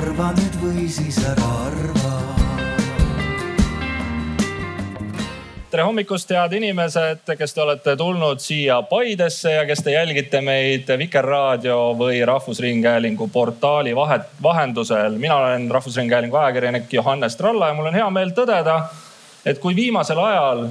[0.00, 2.12] arva nüüd või siis ära arva
[5.70, 10.88] tere hommikust, head inimesed, kes te olete tulnud siia Paidesse ja kes te jälgite meid
[10.98, 15.18] Vikerraadio või Rahvusringhäälingu portaali vahet, vahendusel.
[15.20, 18.80] mina olen Rahvusringhäälingu ajakirjanik Johannes Tralla ja mul on hea meel tõdeda,
[19.44, 20.64] et kui viimasel ajal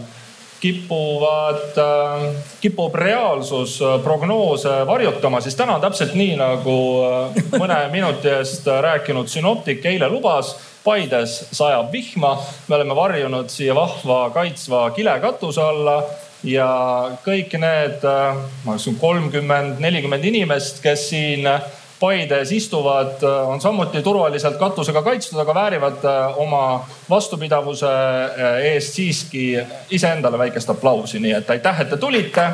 [0.59, 8.31] kipuvad, äh, kipub reaalsus prognoose varjutama, siis täna on täpselt nii, nagu äh, mõne minuti
[8.33, 12.37] eest rääkinud sünoptik eile lubas Paides sajab vihma,
[12.67, 15.97] me oleme varjunud siia vahva kaitsva kilekatuse alla
[16.47, 16.69] ja
[17.25, 21.47] kõik need, äh, ma usun kolmkümmend, nelikümmend inimest, kes siin
[21.99, 27.91] Paides istuvad, äh, on samuti turvaliselt katusega kaitstud, aga väärivad äh, oma vastupidavuse
[28.73, 29.49] eest siiski
[29.91, 32.51] iseendale väikest aplausi, nii et aitäh, et te tulite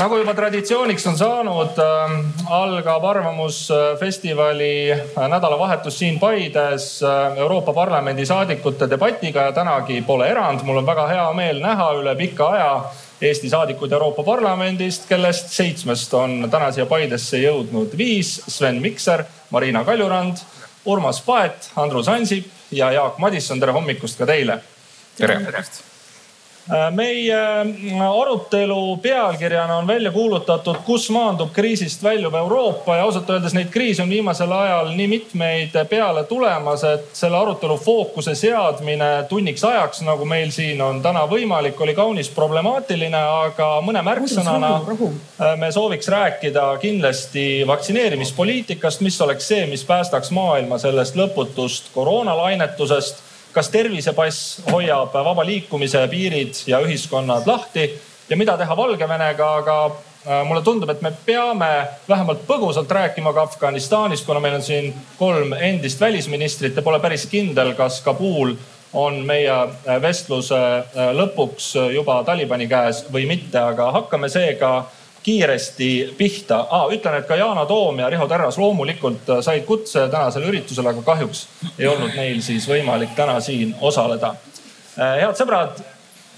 [0.00, 2.12] nagu juba traditsiooniks on saanud, äh,
[2.56, 10.64] algab Arvamusfestivali äh, nädalavahetus siin Paides äh, Euroopa Parlamendi saadikute debatiga ja tänagi pole erand.
[10.64, 12.72] mul on väga hea meel näha üle pika aja
[13.20, 18.38] Eesti saadikuid Euroopa Parlamendist, kellest seitsmest on täna siia Paidesse jõudnud viis.
[18.48, 20.40] Sven Mikser, Marina Kaljurand,
[20.88, 23.60] Urmas Paet, Andrus Ansip ja Jaak Madisson.
[23.60, 24.60] tere hommikust ka teile.
[25.18, 25.89] tere, Äh,
[26.90, 33.54] meie äh, arutelu pealkirjana on välja kuulutatud, kus maandub kriisist väljub Euroopa ja ausalt öeldes
[33.54, 39.64] neid kriise on viimasel ajal nii mitmeid peale tulemas, et selle arutelu fookuse seadmine tunniks
[39.64, 45.72] ajaks, nagu meil siin on täna võimalik, oli kaunis problemaatiline, aga mõne märksõnana äh, me
[45.74, 54.60] sooviks rääkida kindlasti vaktsineerimispoliitikast, mis oleks see, mis päästaks maailma sellest lõputust koroonalainetusest kas tervisepass
[54.70, 57.90] hoiab vaba liikumise piirid ja ühiskonnad lahti?
[58.30, 61.70] Ja mida teha Valgevenega, aga äh, mulle tundub, et me peame
[62.08, 67.26] vähemalt põgusalt rääkima ka Afganistanist, kuna meil on siin kolm endist välisministrit ja pole päris
[67.30, 68.54] kindel, kas Kabul
[68.92, 74.72] on meie äh, vestluse äh, lõpuks juba Talibani käes või mitte, aga hakkame seega
[75.22, 76.92] kiiresti pihta ah,.
[76.92, 81.02] ütlen, et ka Yana Toom ja Riho Terras loomulikult äh, said kutse tänasele üritusele, aga
[81.04, 81.48] kahjuks
[81.78, 84.34] ei olnud neil siis võimalik täna siin osaleda.
[84.96, 85.82] Äh, head sõbrad,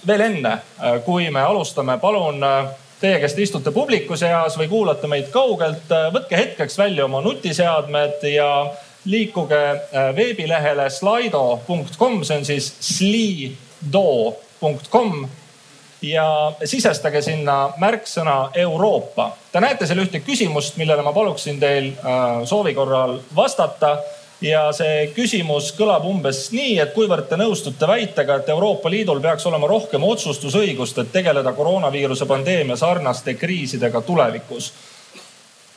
[0.06, 0.62] veel enne, äh,
[1.06, 2.41] kui me alustame, palun
[3.00, 8.22] teie, kes te istute publiku seas või kuulate meid kaugelt, võtke hetkeks välja oma nutiseadmed
[8.31, 8.66] ja
[9.10, 9.81] liikuge
[10.14, 13.56] veebilehele slido.com, see on siis slido.com
[16.02, 19.30] ja sisestage sinna märksõna Euroopa.
[19.52, 23.98] Te näete seal ühte küsimust, millele ma paluksin teil äh, soovi korral vastata.
[24.42, 29.46] ja see küsimus kõlab umbes nii, et kuivõrd te nõustute väitega, et Euroopa Liidul peaks
[29.46, 34.72] olema rohkem otsustusõigust, et tegeleda koroonaviiruse pandeemia sarnaste kriisidega tulevikus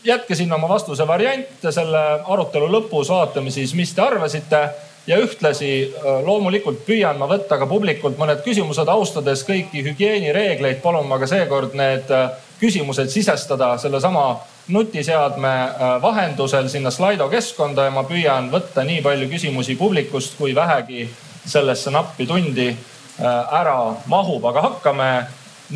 [0.05, 4.61] jätke sinna oma vastuse variant, selle arutelu lõpus vaatame siis, mis te arvasite
[5.07, 11.07] ja ühtlasi äh, loomulikult püüan ma võtta ka publikult mõned küsimused, austades kõiki hügieenireegleid, palun
[11.09, 14.25] ma ka seekord need äh, küsimused sisestada sellesama
[14.73, 20.55] nutiseadme äh, vahendusel sinna Slido keskkonda ja ma püüan võtta nii palju küsimusi publikust, kui
[20.55, 21.07] vähegi
[21.45, 22.71] sellesse nappi tundi
[23.15, 23.77] ära
[24.11, 25.09] mahub, aga hakkame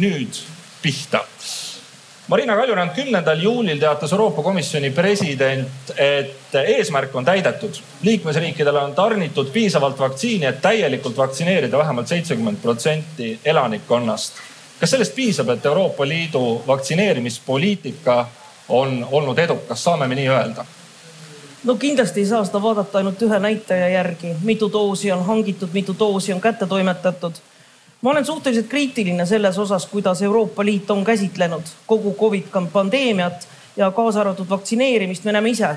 [0.01, 0.41] nüüd
[0.81, 1.21] pihta
[2.29, 7.79] Marina Kaljurand, kümnendal juulil teatas Euroopa Komisjoni president, et eesmärk on täidetud.
[8.01, 14.33] liikmesriikidele on tarnitud piisavalt vaktsiini, et täielikult vaktsineerida vähemalt seitsekümmend protsenti elanikkonnast.
[14.79, 18.27] kas sellest piisab, et Euroopa Liidu vaktsineerimispoliitika
[18.69, 20.65] on olnud edukas, saame me nii öelda?
[21.63, 25.95] no kindlasti ei saa seda vaadata ainult ühe näitaja järgi, mitu doosi on hangitud, mitu
[25.99, 27.41] doosi on kätte toimetatud
[28.01, 32.43] ma olen suhteliselt kriitiline selles osas, kuidas Euroopa Liit on käsitlenud kogu Covid
[32.73, 35.23] pandeemiat ja kaasa arvatud vaktsineerimist.
[35.23, 35.67] me näeme ise,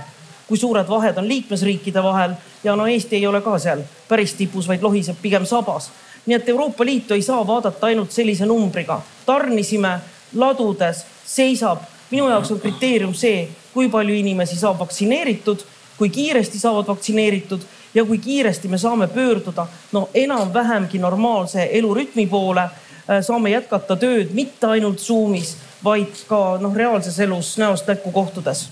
[0.48, 2.32] kui suured vahed on liikmesriikide vahel
[2.64, 5.90] ja no Eesti ei ole ka seal päris tipus, vaid lohiseb pigem sabas.
[6.26, 9.00] nii et Euroopa Liitu ei saa vaadata ainult sellise numbriga.
[9.26, 10.00] tarnisime
[10.34, 11.78] ladudes, seisab.
[12.10, 15.64] minu jaoks on kriteerium see, kui palju inimesi saab vaktsineeritud,
[15.98, 17.60] kui kiiresti saavad vaktsineeritud
[17.94, 24.32] ja kui kiiresti me saame pöörduda no enam-vähemgi normaalse elurütmi poole, äh, saame jätkata tööd
[24.34, 28.68] mitte ainult Zoom'is, vaid ka noh, reaalses elus näost näkku kohtudes.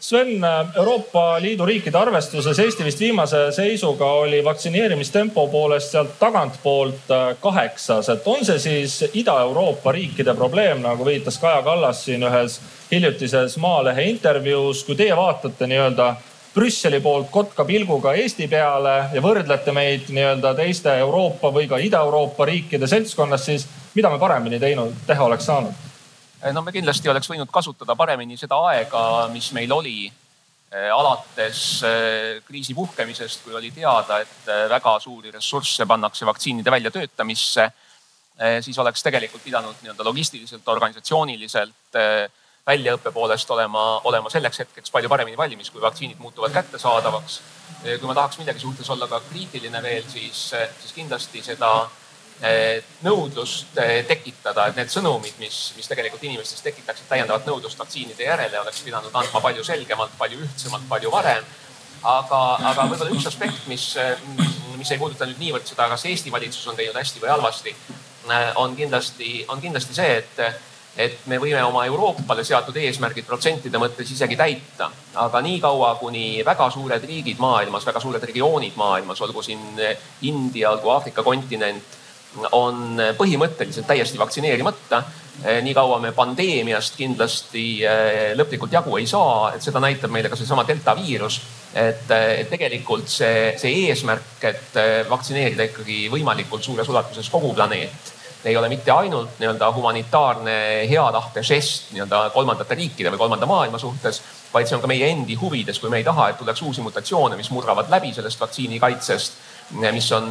[0.00, 0.44] Sven,
[0.76, 8.08] Euroopa Liidu riikide arvestuses Eesti vist viimase seisuga oli vaktsineerimistempo poolest sealt tagantpoolt äh, kaheksas,
[8.08, 12.60] et on see siis Ida-Euroopa riikide probleem, nagu viitas Kaja Kallas siin ühes
[12.92, 16.12] hiljutises Maalehe intervjuus, kui teie vaatate nii-öelda
[16.54, 22.46] Brüsseli poolt kotka pilguga Eesti peale ja võrdlete meid nii-öelda teiste Euroopa või ka Ida-Euroopa
[22.48, 25.84] riikide seltskonnas, siis mida me paremini teinud, teha oleks saanud?
[26.54, 29.02] no me kindlasti oleks võinud kasutada paremini seda aega,
[29.32, 30.06] mis meil oli
[30.92, 31.80] alates
[32.46, 37.64] kriisi puhkemisest, kui oli teada, et väga suuri ressursse pannakse vaktsiinide väljatöötamisse,
[38.62, 41.98] siis oleks tegelikult pidanud nii-öelda logistiliselt, organisatsiooniliselt
[42.68, 47.40] väljaõppe poolest olema, olema selleks hetkeks palju paremini valmis, kui vaktsiinid muutuvad kättesaadavaks.
[47.82, 50.50] kui ma tahaks millegi suhtes olla ka kriitiline veel, siis,
[50.80, 51.70] siis kindlasti seda
[52.42, 58.26] eh, nõudlust eh, tekitada, et need sõnumid, mis, mis tegelikult inimestes tekitaksid täiendavat nõudlust vaktsiinide
[58.26, 61.46] järele, oleks pidanud andma palju selgemalt, palju ühtsemalt, palju varem.
[62.02, 63.90] aga, aga võib-olla üks aspekt, mis,
[64.78, 67.74] mis ei puuduta nüüd niivõrd seda, kas Eesti valitsus on teinud hästi või halvasti,
[68.30, 70.66] eh, on kindlasti, on kindlasti see, et
[70.96, 74.90] et me võime oma Euroopale seatud eesmärgid protsentide mõttes isegi täita.
[75.14, 79.62] aga niikaua, kuni väga suured riigid maailmas, väga suured regioonid maailmas, olgu siin
[80.22, 81.96] India, olgu Aafrika kontinent,
[82.52, 85.02] on põhimõtteliselt täiesti vaktsineerimata.
[85.62, 90.66] niikaua me pandeemiast kindlasti eh, lõplikult jagu ei saa, et seda näitab meile ka seesama
[90.66, 91.40] delta viirus.
[91.74, 98.56] et, et tegelikult see, see eesmärk, et vaktsineerida ikkagi võimalikult suures ulatuses kogu planeet ei
[98.56, 100.54] ole mitte ainult nii-öelda humanitaarne
[100.90, 105.10] hea tahte žest nii-öelda kolmandate riikide või kolmanda maailma suhtes, vaid see on ka meie
[105.10, 109.40] endi huvides, kui me ei taha, et tuleks uusi mutatsioone, mis murravad läbi sellest vaktsiinikaitsest,
[109.92, 110.30] mis on,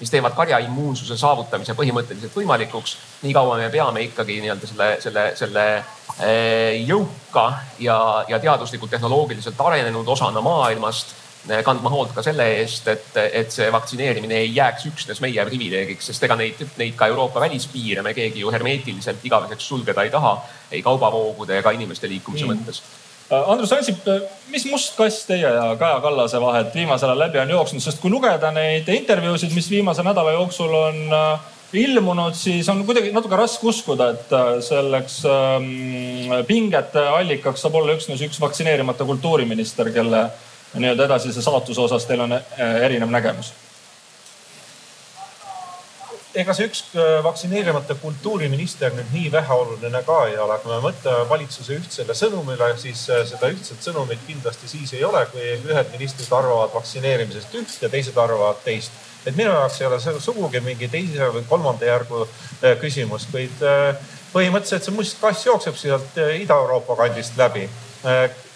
[0.00, 2.96] mis teevad karjaimmuunsuse saavutamise põhimõtteliselt võimalikuks.
[3.22, 5.66] niikaua me peame ikkagi nii-öelda selle, selle, selle
[6.20, 7.46] eh, jõuka
[7.78, 7.98] ja,
[8.28, 11.21] ja teaduslikult tehnoloogiliselt arenenud osana maailmast
[11.66, 16.26] kandma hoolt ka selle eest, et, et see vaktsineerimine ei jääks üksnes meie privileegiks, sest
[16.26, 20.36] ega neid, neid ka Euroopa välispiire me keegi ju hermeetiliselt igaveseks sulgeda ei taha,
[20.70, 22.52] ei kaubavoogude ega inimeste liikumise mm.
[22.52, 22.82] mõttes
[23.32, 24.06] äh, Andrus Ansip,
[24.54, 28.12] mis must kass teie ja Kaja Kallase vahet viimasel ajal läbi on jooksnud, sest kui
[28.12, 33.66] lugeda neid intervjuusid, mis viimase nädala jooksul on äh, ilmunud, siis on kuidagi natuke raske
[33.66, 40.26] uskuda, et äh, selleks ähm, pingete allikaks saab olla üksnes üks vaktsineerimata kultuuriminister, kelle
[40.74, 42.42] nii-öelda edasise saatuse osas teil on äh,
[42.84, 43.52] erinev nägemus?
[46.34, 51.26] ega see üks äh, vaktsineerimata kultuuriminister nüüd nii väheoluline ka ei ole, kui me mõtleme
[51.28, 56.32] valitsuse ühtsele sõnumile, siis äh, seda ühtset sõnumit kindlasti siis ei ole, kui ühed ministrid
[56.32, 58.96] arvavad vaktsineerimisest üht ja teised arvavad teist.
[59.26, 62.24] et minu jaoks ei ole see sugugi mingi teise või kolmanda järgu
[62.80, 63.60] küsimus, kuid
[64.32, 67.68] põhimõtteliselt see must kass jookseb sealt Ida-Euroopa kandist läbi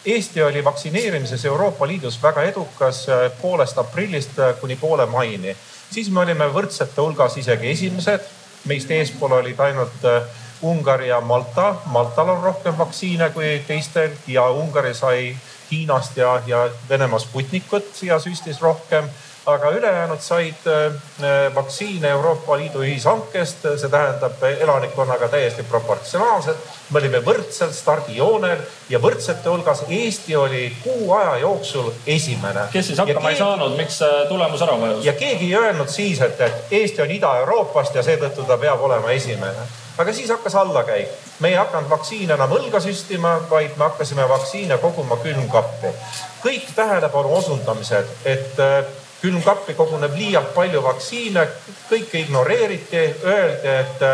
[0.06, 5.56] Eesti oli vaktsineerimises Euroopa Liidus väga edukas äh, poolest aprillist äh, kuni poole maini.
[5.90, 8.20] siis me olime võrdsete hulgas isegi esimesed,
[8.64, 10.22] meist eespool olid ainult äh,
[10.62, 11.74] Ungari ja Malta.
[11.86, 15.36] Maltal on rohkem vaktsiine kui teistel ja Ungari sai
[15.70, 19.10] Hiinast ja, ja Venemaa Sputnikut siia süstis rohkem
[19.46, 26.58] aga ülejäänud said äh, vaktsiine Euroopa Liidu ühishankest, see tähendab elanikkonnaga täiesti proportsionaalselt.
[26.90, 28.58] me olime võrdselt stardijoonel
[28.88, 32.68] ja võrdsete hulgas Eesti oli kuu aja jooksul esimene.
[32.72, 35.04] kes siis hakkama keegi, ei saanud, miks tulemus ära vajus?
[35.04, 39.14] ja keegi ei öelnud siis, et, et Eesti on Ida-Euroopast ja seetõttu ta peab olema
[39.14, 39.66] esimene
[39.98, 41.08] aga siis hakkas allakäik.
[41.40, 45.94] me ei hakanud vaktsiine enam õlga süstima, vaid me hakkasime vaktsiine koguma külmkappi.
[46.42, 48.84] kõik tähelepanu osundamised, et äh,
[49.26, 51.42] külmkappi koguneb liialt palju vaktsiine,
[51.90, 54.04] kõike ignoreeriti, öeldi, et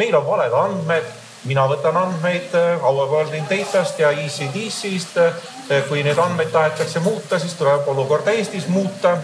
[0.00, 1.12] meil on valed andmed.
[1.44, 5.18] Mina võtan andmeid äh, Our World in Datast ja ECDC-st.
[5.70, 9.16] Äh, kui neid andmeid tahetakse muuta, siis tuleb olukorda Eestis muuta.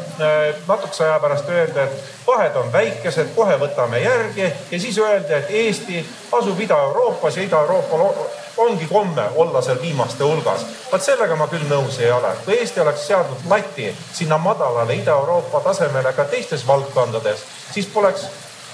[0.68, 5.50] natukese aja pärast öeldi, et vahed on väikesed, kohe võtame järgi ja siis öeldi, et
[5.50, 7.98] Eesti asub Ida-Euroopas ja Ida-Euroopa
[8.56, 10.66] ongi komme olla seal viimaste hulgas.
[10.92, 12.32] vot sellega ma küll nõus ei ole.
[12.44, 18.26] kui Eesti oleks seadnud lati sinna madalale Ida-Euroopa tasemele ka teistes valdkondades, siis poleks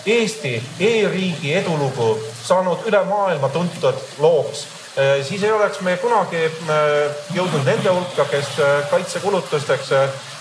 [0.07, 2.13] Eesti e-riigi edulugu
[2.45, 4.67] saanud üle maailma tuntud looks
[4.99, 9.91] äh, siis ei oleks me kunagi äh, jõudnud nende hulka, kes äh, kaitsekulutusteks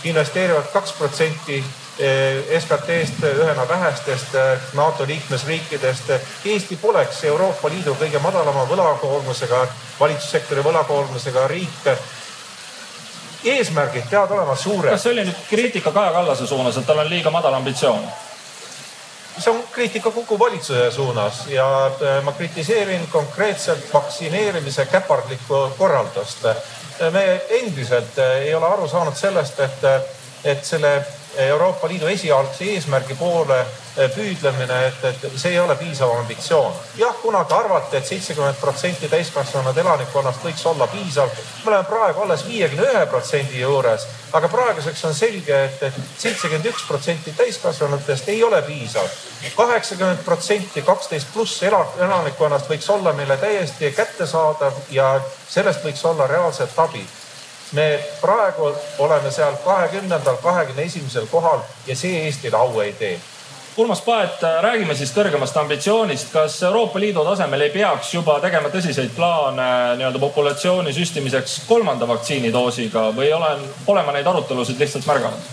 [0.06, 1.64] investeerivad kaks protsenti
[2.00, 6.10] Eh, SKT-st ühena vähestest eh, NATO liikmesriikidest.
[6.46, 9.62] Eesti poleks Euroopa Liidu kõige madalama võlakoormusega,
[10.00, 11.88] valitsussektori võlakoormusega riik
[13.46, 14.92] eesmärgid peavad olema suured.
[14.92, 18.04] kas see oli nüüd kriitika Kaja Kallase suunas, et tal on liiga madal ambitsioon?
[19.40, 21.68] See on kriitika kogu valitsuse suunas ja
[22.02, 26.44] eh, ma kritiseerin konkreetselt vaktsineerimise käpardlikku korraldust.
[27.12, 29.84] me endiselt ei ole aru saanud sellest, et,
[30.44, 31.06] et selle
[31.38, 33.58] Euroopa Liidu esialgse eesmärgi poole
[34.16, 36.74] püüdlemine, et, et see ei ole piisav ambitsioon.
[36.98, 41.30] jah, kunagi arvati et, et seitsekümmend protsenti täiskasvanud elanikkonnast võiks olla piisav.
[41.66, 46.68] me oleme praegu alles viiekümne ühe protsendi juures, aga praeguseks on selge et, et seitsekümmend
[46.72, 49.08] üks protsenti täiskasvanutest ei ole piisav.
[49.56, 55.14] kaheksakümmend protsenti kaksteist pluss elanikkonnast võiks olla meile täiesti kättesaadav ja
[55.50, 57.06] sellest võiks olla reaalset abi
[57.72, 57.88] me
[58.22, 63.16] praegu oleme seal kahekümnendal, kahekümne esimesel kohal ja see Eestile au ei tee
[63.78, 66.30] Urmas Paet, räägime siis kõrgemast ambitsioonist.
[66.32, 69.66] kas Euroopa Liidu tasemel ei peaks juba tegema tõsiseid plaane
[70.00, 75.52] nii-öelda populatsiooni süstimiseks kolmanda vaktsiinidoosiga või olen, olema neid arutelusid lihtsalt märganud?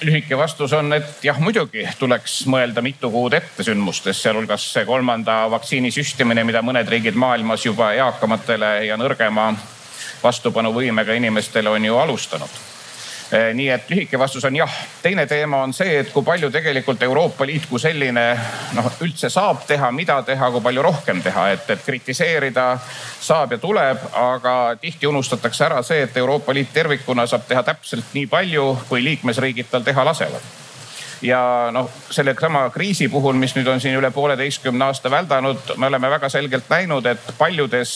[0.00, 5.42] lühike vastus on, et jah, muidugi tuleks mõelda mitu kuud ette sündmustest, sealhulgas see kolmanda
[5.52, 9.52] vaktsiini süstimine, mida mõned riigid maailmas juba eakamatele ja nõrgema
[10.22, 12.69] vastupanuvõimega inimestele on ju alustanud
[13.30, 14.72] nii et lühike vastus on jah.
[15.02, 18.24] teine teema on see, et kui palju tegelikult Euroopa Liit kui selline
[18.74, 22.66] noh, üldse saab teha, mida teha, kui palju rohkem teha, et, et kritiseerida
[23.20, 28.14] saab ja tuleb, aga tihti unustatakse ära see, et Euroopa Liit tervikuna saab teha täpselt
[28.14, 30.59] nii palju, kui liikmesriigid tal teha lasevad
[31.22, 36.10] ja noh, sellesama kriisi puhul, mis nüüd on siin üle pooleteistkümne aasta väldanud, me oleme
[36.10, 37.92] väga selgelt näinud, et paljudes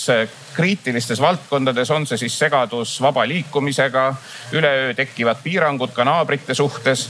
[0.54, 4.10] kriitilistes valdkondades on see siis segadus vaba liikumisega,
[4.52, 7.08] üleöö tekkivad piirangud ka naabrite suhtes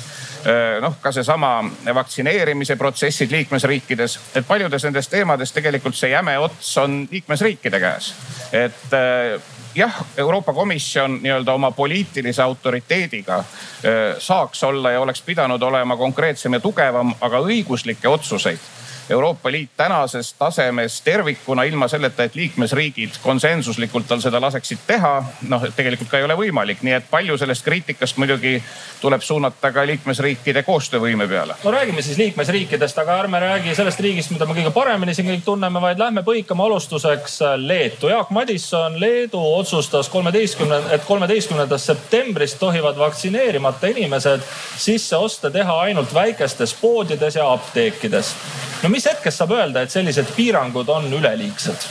[0.80, 1.56] noh, ka seesama
[1.94, 8.14] vaktsineerimise protsessid liikmesriikides, et paljudes nendes teemades tegelikult see jäme ots on liikmesriikide käes.
[8.52, 8.97] et
[9.75, 13.45] jah, Euroopa Komisjon nii-öelda oma poliitilise autoriteediga
[14.19, 18.59] saaks olla ja oleks pidanud olema konkreetsem ja tugevam, aga õiguslikke otsuseid
[19.11, 25.14] Euroopa Liit tänases tasemes tervikuna ilma selleta, et liikmesriigid konsensuslikult tal seda laseksid teha,
[25.49, 28.56] noh tegelikult ka ei ole võimalik, nii et palju sellest kriitikast muidugi
[29.00, 31.54] tuleb suunata ka liikmesriikide koostöövõime peale.
[31.64, 35.44] no räägime siis liikmesriikidest, aga ärme räägi sellest riigist, mida me kõige paremini siin kõik
[35.44, 38.08] tunneme, vaid lähme põikama alustuseks Leetu.
[38.08, 44.40] Jaak Madisson, Leedu otsustas kolmeteistkümne, et kolmeteistkümnendast septembrist tohivad vaktsineerimata inimesed
[44.76, 48.34] sisseoste teha ainult väikestes poodides ja apteekides
[48.82, 51.88] no mis hetkest saab öelda, et sellised piirangud on üleliigsed?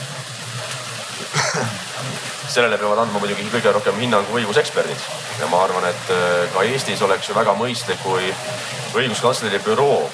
[2.54, 5.06] sellele peavad andma muidugi kõige rohkem hinnangu õiguseksperdid
[5.40, 8.28] ja ma arvan, et äh, ka Eestis oleks ju väga mõistlik, kui
[8.94, 10.04] õiguskantsleri büroo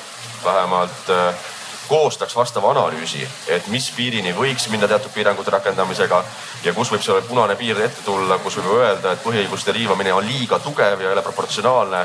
[0.45, 1.51] vähemalt äh,
[1.91, 6.23] koostaks vastava analüüsi, et mis piirini võiks minna teatud piirangute rakendamisega
[6.65, 10.27] ja kus võib see punane piir ette tulla, kus võib öelda, et põhiõiguste riivamine on
[10.27, 12.05] liiga tugev ja ei ole proportsionaalne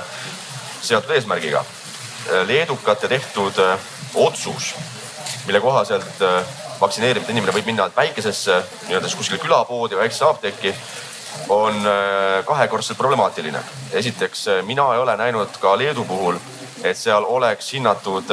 [0.81, 1.63] seatud eesmärgiga.
[2.25, 3.53] Äh, leedukate tehtud
[4.15, 4.75] otsus,
[5.45, 6.45] mille kohaselt äh,
[6.81, 8.55] vaktsineerimata inimene võib minna väikesesse
[8.87, 10.73] nii-öelda siis kuskile külapoodi väiksesse apteeki,
[11.49, 13.59] on äh, kahekordselt problemaatiline.
[13.91, 16.39] esiteks, äh, mina ei ole näinud ka Leedu puhul,
[16.83, 18.31] et seal oleks hinnatud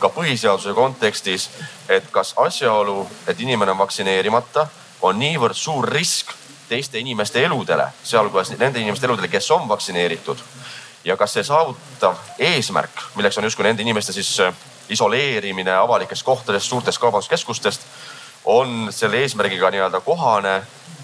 [0.00, 1.50] ka põhiseaduse kontekstis,
[1.88, 4.66] et kas asjaolu, et inimene on vaktsineerimata,
[5.02, 6.32] on niivõrd suur risk
[6.68, 10.38] teiste inimeste eludele, sealhulgas nende inimeste eludele, kes on vaktsineeritud.
[11.04, 14.36] Ja kas see saavutav eesmärk, milleks on justkui nende inimeste siis
[14.90, 17.86] isoleerimine avalikest kohtadest, suurtest kaubanduskeskustest
[18.44, 20.54] on selle eesmärgiga nii-öelda kohane?
[20.56, 20.99] äh,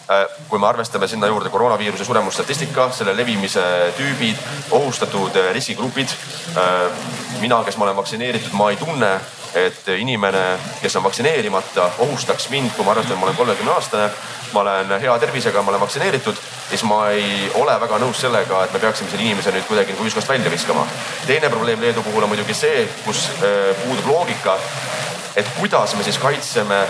[0.49, 3.63] kui me arvestame sinna juurde koroonaviiruse suremusstatistika, selle levimise
[3.97, 4.39] tüübid,
[4.71, 6.15] ohustatud äh, riskigrupid.
[6.57, 6.93] Äh,
[7.41, 9.17] mina, kes ma olen vaktsineeritud, ma ei tunne,
[9.57, 10.45] et inimene,
[10.83, 14.11] kes on vaktsineerimata, ohustaks mind, kui ma arvestan, et ma olen kolmekümne aastane,
[14.53, 18.77] ma olen hea tervisega, ma olen vaktsineeritud, siis ma ei ole väga nõus sellega, et
[18.77, 20.87] me peaksime selle inimese nüüd kuidagi nagu ühiskonnast välja viskama.
[21.27, 24.59] teine probleem Leedu puhul on muidugi see, kus äh, puudub loogika,
[25.37, 26.87] et kuidas me siis kaitseme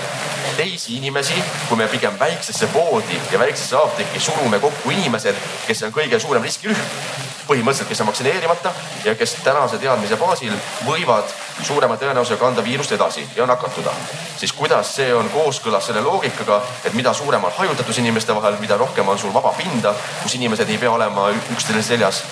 [0.57, 1.35] teisi inimesi,
[1.69, 5.37] kui me pigem väiksesse poodi ja väiksesse apteeki surume kokku inimesed,
[5.67, 8.73] kes on kõige suurem riskirühm põhimõtteliselt, kes on vaktsineerimata
[9.05, 10.55] ja kes tänase teadmise baasil
[10.87, 11.31] võivad
[11.63, 13.93] suurema tõenäosusega kanda viirust edasi ja nakatuda.
[14.37, 18.77] siis kuidas see on kooskõlas selle loogikaga, et mida suurem on hajutatus inimeste vahel, mida
[18.77, 22.23] rohkem on sul vaba pinda, kus inimesed ei pea olema üksteisel seljas.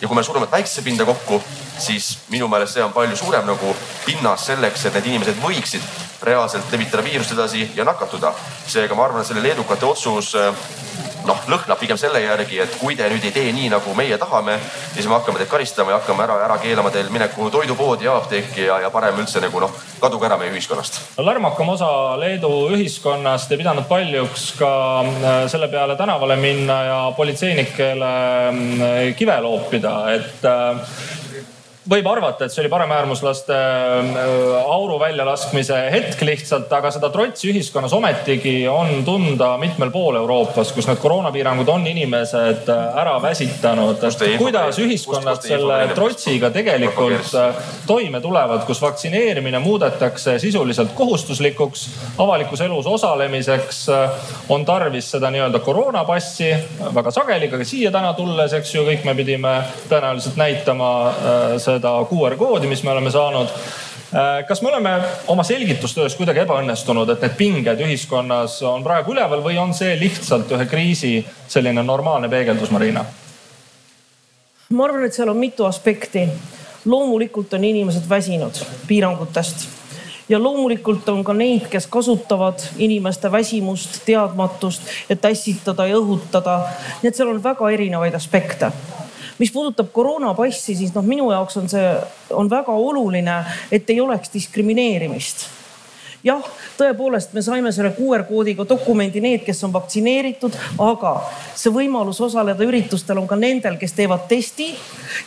[0.00, 1.42] ja kui me surume väiksesse pinda kokku,
[1.78, 6.72] siis minu meelest see on palju suurem nagu pinnas selleks, et need inimesed võiksid reaalselt
[6.72, 8.32] levitada viirust edasi ja nakatuda.
[8.66, 10.34] seega ma arvan, et selle leedukate otsus
[11.26, 14.56] noh, lõhnab pigem selle järgi, et kui te nüüd ei tee nii, nagu meie tahame,
[14.94, 18.66] siis me hakkame teid karistama ja hakkame ära, ära keelama teil mineku toidupoodi ja apteeki
[18.68, 21.00] ja, ja parem üldse nagu noh, kaduge ära meie ühiskonnast.
[21.18, 21.90] lärmakam osa
[22.20, 28.12] Leedu ühiskonnast ei pidanud paljuks ka äh, selle peale tänavale minna ja politseinikele
[28.48, 30.50] äh, kive loopida, et
[31.90, 37.94] võib arvata, et see oli paremäärmuslaste äh, auru väljalaskmise hetk lihtsalt, aga seda trotsi ühiskonnas
[37.94, 44.02] ometigi on tunda mitmel pool Euroopas, kus need koroonapiirangud on inimesed äh, ära väsitanud.
[44.38, 51.86] kuidas ühiskonnad selle trotsiga tegelikult äh, toime tulevad, kus vaktsineerimine muudetakse sisuliselt kohustuslikuks
[52.18, 53.84] avalikus elus osalemiseks
[54.48, 56.50] on tarvis seda nii-öelda koroonapassi
[56.94, 59.54] väga sageli, ka siia täna tulles, eks ju, kõik me pidime
[59.90, 60.90] tõenäoliselt näitama
[61.76, 63.52] seda QR koodi, mis me oleme saanud
[64.48, 64.90] kas me oleme
[65.26, 70.52] oma selgitustöös kuidagi ebaõnnestunud, et need pinged ühiskonnas on praegu üleval või on see lihtsalt
[70.54, 71.18] ühe kriisi
[71.48, 73.04] selline normaalne peegeldus, Marina?
[74.70, 76.28] ma arvan, et seal on mitu aspekti.
[76.84, 79.68] loomulikult on inimesed väsinud piirangutest
[80.28, 86.60] ja loomulikult on ka neid, kes kasutavad inimeste väsimust, teadmatust, et ässitada ja õhutada.
[87.02, 88.72] nii et seal on väga erinevaid aspekte
[89.38, 91.92] mis puudutab koroonapassi, siis noh, minu jaoks on see,
[92.30, 95.46] on väga oluline, et ei oleks diskrimineerimist
[96.26, 96.46] jah,
[96.78, 101.12] tõepoolest, me saime selle QR-koodiga dokumendi need, kes on vaktsineeritud, aga
[101.54, 104.72] see võimalus osaleda üritustel on ka nendel, kes teevad testi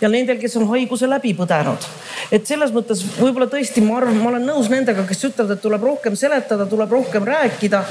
[0.01, 1.87] ja nendel, kes on haiguse läbi põdenud.
[2.31, 5.85] et selles mõttes võib-olla tõesti, ma arvan, ma olen nõus nendega, kes ütlevad, et tuleb
[5.91, 7.83] rohkem seletada, tuleb rohkem rääkida.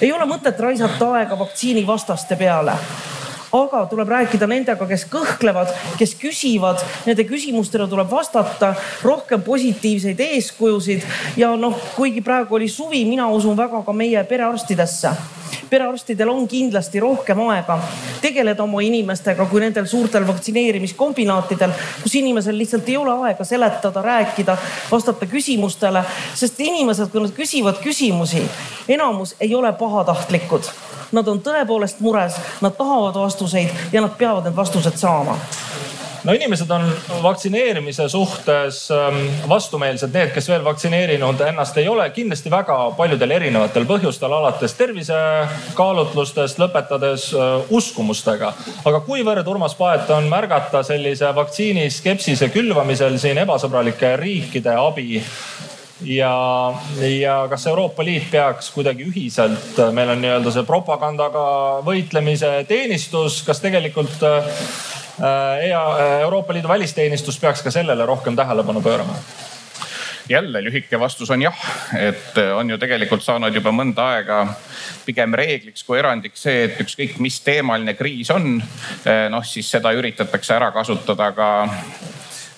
[0.00, 2.78] ei ole mõtet raisata aega vaktsiinivastaste peale
[3.54, 8.72] aga tuleb rääkida nendega, kes kõhklevad, kes küsivad, nende küsimustele tuleb vastata,
[9.04, 11.06] rohkem positiivseid eeskujusid.
[11.38, 15.14] Ja noh, kuigi praegu oli suvi, mina usun väga ka meie perearstidesse.
[15.70, 17.78] Perearstidel on kindlasti rohkem aega
[18.22, 24.56] tegeleda oma inimestega kui nendel suurtel vaktsineerimiskombinaatidel, kus inimesel lihtsalt ei ole aega seletada, rääkida,
[24.90, 26.02] vastata küsimustele,
[26.34, 28.42] sest inimesed, kui nad küsivad küsimusi,
[28.88, 30.72] enamus ei ole pahatahtlikud
[31.14, 35.38] Nad on tõepoolest mures, nad tahavad vastuseid ja nad peavad need vastused saama
[36.24, 36.92] no inimesed on
[37.22, 39.18] vaktsineerimise suhtes ähm,
[39.48, 46.60] vastumeelsed, need, kes veel vaktsineerinud ennast ei ole, kindlasti väga paljudel erinevatel põhjustel, alates tervisekaalutlustest,
[46.62, 48.54] lõpetades äh, uskumustega.
[48.84, 55.20] aga kuivõrd, Urmas Paet, on märgata sellise vaktsiini skepsise külvamisel siin ebasõbralike riikide abi
[56.04, 61.46] ja, ja kas Euroopa Liit peaks kuidagi ühiselt, meil on nii-öelda see propagandaga
[61.86, 64.62] võitlemise teenistus, kas tegelikult äh,
[66.20, 69.18] Euroopa Liidu välisteenistus peaks ka sellele rohkem tähelepanu pöörama?
[70.28, 71.58] jälle lühike vastus on jah,
[72.00, 74.38] et on ju tegelikult saanud juba mõnda aega
[75.04, 78.56] pigem reegliks kui erandiks see, et ükskõik mis teemaline kriis on,
[79.30, 81.50] noh siis seda üritatakse ära kasutada ka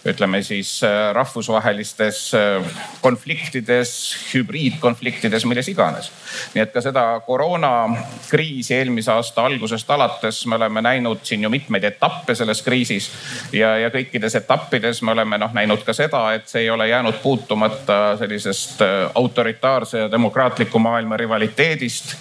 [0.07, 2.65] ütleme siis äh, rahvusvahelistes äh,
[3.01, 6.11] konfliktides, hübriidkonfliktides, milles iganes.
[6.55, 11.85] nii et ka seda koroonakriisi eelmise aasta algusest alates me oleme näinud siin ju mitmeid
[11.85, 13.11] etappe selles kriisis
[13.53, 17.21] ja, ja kõikides etappides me oleme noh näinud ka seda, et see ei ole jäänud
[17.23, 22.17] puutumata sellisest äh, autoritaarse ja demokraatliku maailma rivaliteedist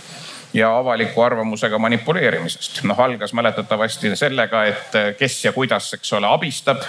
[0.56, 2.84] ja avaliku arvamusega manipuleerimisest.
[2.84, 6.84] noh, algas mäletatavasti sellega, et kes ja kuidas, eks ole, abistab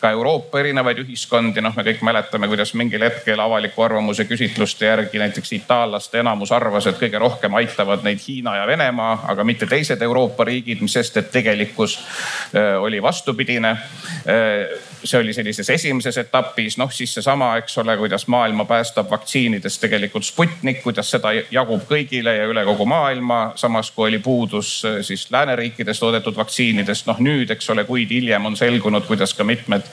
[0.00, 1.62] ka Euroopa erinevaid ühiskondi.
[1.62, 6.86] noh, me kõik mäletame, kuidas mingil hetkel avaliku arvamuse küsitluste järgi näiteks itaallaste enamus arvas,
[6.90, 11.16] et kõige rohkem aitavad neid Hiina ja Venemaa, aga mitte teised Euroopa riigid, mis sest,
[11.16, 14.74] et tegelikkus äh, oli vastupidine äh,
[15.04, 20.24] see oli sellises esimeses etapis, noh siis seesama, eks ole, kuidas maailma päästab vaktsiinidest tegelikult
[20.24, 23.52] Sputnik, kuidas seda jagub kõigile ja üle kogu maailma.
[23.54, 28.46] samas kui oli puudus äh, siis lääneriikides toodetud vaktsiinidest, noh nüüd, eks ole, kuid hiljem
[28.46, 29.84] on selgunud, kuidas ka mitmed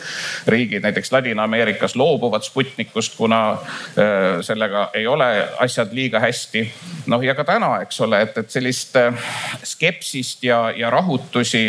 [0.48, 5.28] riigid näiteks Ladina-Ameerikas loobuvad Sputnikust, kuna äh, sellega ei ole
[5.60, 6.64] asjad liiga hästi.
[7.12, 9.14] noh ja ka täna, eks ole, et, et sellist äh,
[9.64, 11.64] skepsist ja, ja rahutusi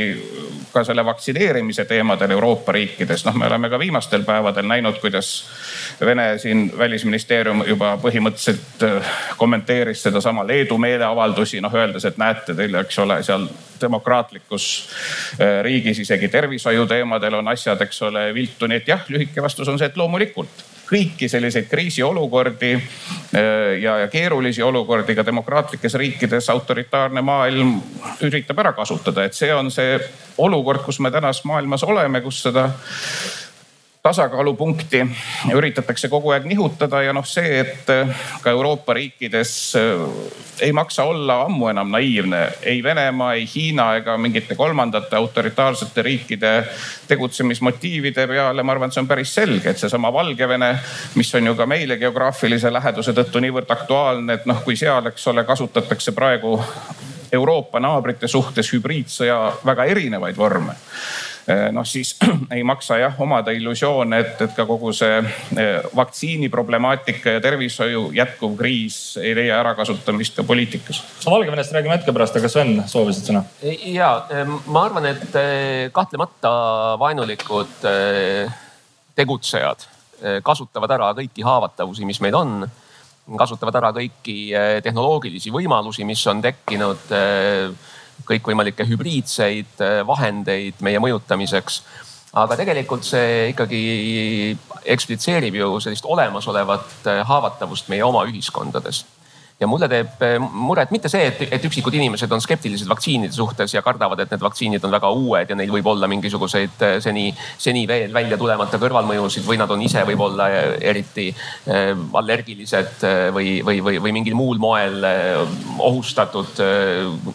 [0.73, 5.33] ka selle vaktsineerimise teemadel Euroopa riikides, noh, me oleme ka viimastel päevadel näinud, kuidas
[6.01, 8.85] Vene siin välisministeerium juba põhimõtteliselt
[9.37, 10.79] kommenteeris sedasama Leedu
[11.33, 13.47] meeleavaldusi, noh öeldes, et näete, teil, eks ole, seal
[13.81, 14.67] demokraatlikus
[15.41, 18.67] äh, riigis isegi tervishoiu teemadel on asjad, eks ole, viltu.
[18.67, 24.09] nii et jah, lühike vastus on see, et loomulikult kõiki selliseid kriisiolukordi äh, ja, ja
[24.13, 27.79] keerulisi olukordi ka demokraatlikes riikides autoritaarne maailm
[28.23, 29.97] üritab ära kasutada, et see on see
[30.39, 32.69] olukord, kus me tänas maailmas oleme, kus seda
[34.03, 35.07] tasakaalupunkti
[35.55, 40.03] üritatakse kogu aeg nihutada ja noh, see, et äh, ka Euroopa riikides äh,
[40.67, 46.53] ei maksa olla ammu enam naiivne ei Venemaa, ei Hiina ega mingite kolmandate autoritaarsete riikide
[47.09, 48.63] tegutsemismotiivide peale.
[48.63, 50.75] ma arvan, et see on päris selge, et seesama Valgevene,
[51.15, 55.31] mis on ju ka meile geograafilise läheduse tõttu niivõrd aktuaalne, et noh, kui seal, eks
[55.31, 56.59] ole, kasutatakse praegu
[57.33, 60.75] Euroopa naabrite suhtes hübriidsõja väga erinevaid vorme
[61.73, 62.15] noh, siis
[62.55, 68.11] ei maksa jah omada illusioone, et, et ka kogu see eh, vaktsiini problemaatika ja tervishoiu
[68.17, 71.03] jätkuv kriis ei leia ärakasutamist ka poliitikas.
[71.27, 73.45] Valgevenest räägime hetke pärast, aga Sven, soovisid sõna?
[73.93, 74.13] ja
[74.67, 75.41] ma arvan, et
[75.95, 76.53] kahtlemata
[77.01, 77.89] vaenulikud
[79.19, 79.89] tegutsejad
[80.47, 82.63] kasutavad ära kõiki haavatavusi, mis meil on
[83.39, 84.37] kasutavad ära kõiki
[84.83, 87.11] tehnoloogilisi võimalusi, mis on tekkinud
[88.29, 91.83] kõikvõimalikke hübriidseid äh, vahendeid meie mõjutamiseks.
[92.33, 93.81] aga tegelikult see ikkagi
[94.85, 99.05] eksplitseerib ju sellist olemasolevat haavatavust meie oma ühiskondades
[99.63, 103.75] ja mulle teeb eh, muret mitte see, et, et üksikud inimesed on skeptilised vaktsiinide suhtes
[103.77, 107.29] ja kardavad, et need vaktsiinid on väga uued ja neil võib olla mingisuguseid eh, seni,
[107.63, 111.29] seni veel välja tulemata kõrvalmõjusid või nad on ise võib-olla eh, eriti
[111.73, 115.05] allergilised või, või, või, või mingil muul moel
[115.79, 116.59] ohustatud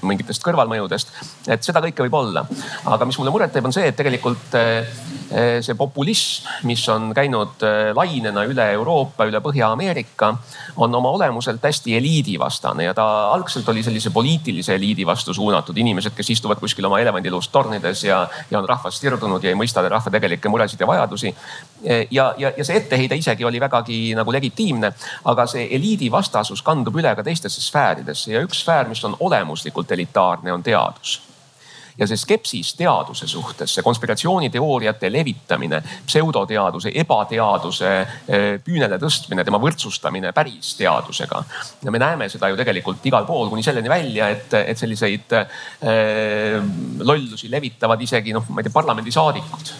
[0.05, 1.13] mingitest kõrvalmõjudest.
[1.53, 2.43] et seda kõike võib olla,
[2.85, 4.57] aga mis mulle muret teeb, on see, et tegelikult
[5.27, 7.63] see populism, mis on käinud
[7.95, 10.31] lainena üle Euroopa, üle Põhja-Ameerika,
[10.77, 15.77] on oma olemuselt hästi eliidi eliidivastane ja ta algselt oli sellise poliitilise eliidi vastu suunatud.
[15.77, 19.81] inimesed, kes istuvad kuskil oma elevandiluust tornides ja, ja on rahvast sirdunud ja ei mõista
[19.89, 21.35] rahva tegelikke muresid ja vajadusi.
[22.11, 24.91] ja, ja, ja see etteheide isegi oli vägagi nagu legitiimne,
[25.25, 29.91] aga see eliidi vastasus kandub üle ka teistesse sfääridesse ja üks sfäär, mis on olemuslikult
[29.91, 31.26] elitaarne, on teadus
[31.97, 40.31] ja see skepsis teaduse suhtes, see konspiratsiooniteooriate levitamine, pseudoteaduse, ebateaduse eh, püünele tõstmine, tema võrdsustamine
[40.35, 41.43] päris teadusega.
[41.83, 45.59] ja me näeme seda ju tegelikult igal pool kuni selleni välja, et, et selliseid äh,
[46.99, 49.75] lollusi levitavad isegi noh, ma ei tea, parlamendisaadikud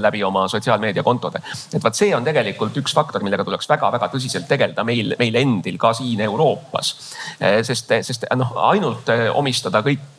[0.00, 1.40] läbi oma sotsiaalmeediakontode.
[1.74, 5.78] et vaat see on tegelikult üks faktor, millega tuleks väga-väga tõsiselt tegeleda meil, meil endil
[5.78, 6.94] ka siin Euroopas.
[7.40, 10.12] Eh, sest, sest noh, ainult omistada kõik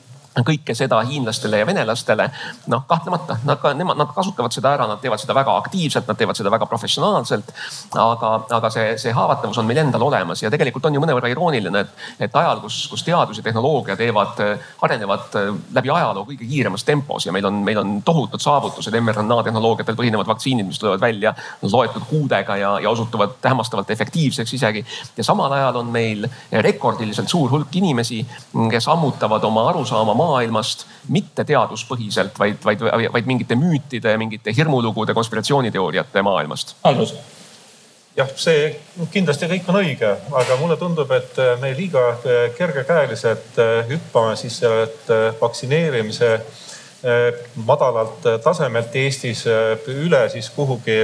[0.43, 2.30] kõike seda hiinlastele ja venelastele.
[2.67, 6.17] noh, kahtlemata nad ka, nemad, nad kasutavad seda ära, nad teevad seda väga aktiivselt, nad
[6.17, 7.54] teevad seda väga professionaalselt.
[7.93, 11.80] aga, aga see, see haavatavus on meil endal olemas ja tegelikult on ju mõnevõrra irooniline,
[11.80, 14.41] et, et ajal, kus, kus teadus ja tehnoloogia teevad,
[14.82, 15.38] arenevad
[15.74, 20.28] läbi ajaloo kõige kiiremas tempos ja meil on, meil on tohutud saavutused, mRNA tehnoloogiatel põhinevad
[20.28, 24.86] vaktsiinid, mis tulevad välja loetud kuudega ja, ja osutuvad hämmastavalt efektiivseks isegi.
[25.17, 28.26] ja samal ajal on meil rekordiliselt suur hulk inimesi,
[28.71, 32.83] kes ammutavad oma arusaama maailmast mitte teaduspõhiselt, vaid, vaid,
[33.13, 36.75] vaid mingite müütide, mingite hirmulugude, konspiratsiooniteooriate maailmast.
[36.83, 37.15] Andrus
[38.15, 38.69] jah, see
[39.11, 42.13] kindlasti kõik on õige, aga mulle tundub, et me liiga
[42.57, 43.59] kergekäeliselt
[43.89, 45.11] hüppame siis sellelt
[45.41, 46.31] vaktsineerimise
[47.67, 49.43] madalalt tasemelt Eestis
[49.93, 51.03] üle siis kuhugi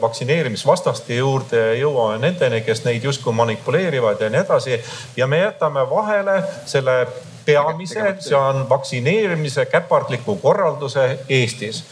[0.00, 4.80] vaktsineerimisvastaste juurde ja jõuame nendeni, kes neid justkui manipuleerivad ja nii edasi.
[5.16, 6.96] ja me jätame vahele selle
[7.44, 11.84] peamise, see on vaktsineerimise käpardliku korralduse Eestis.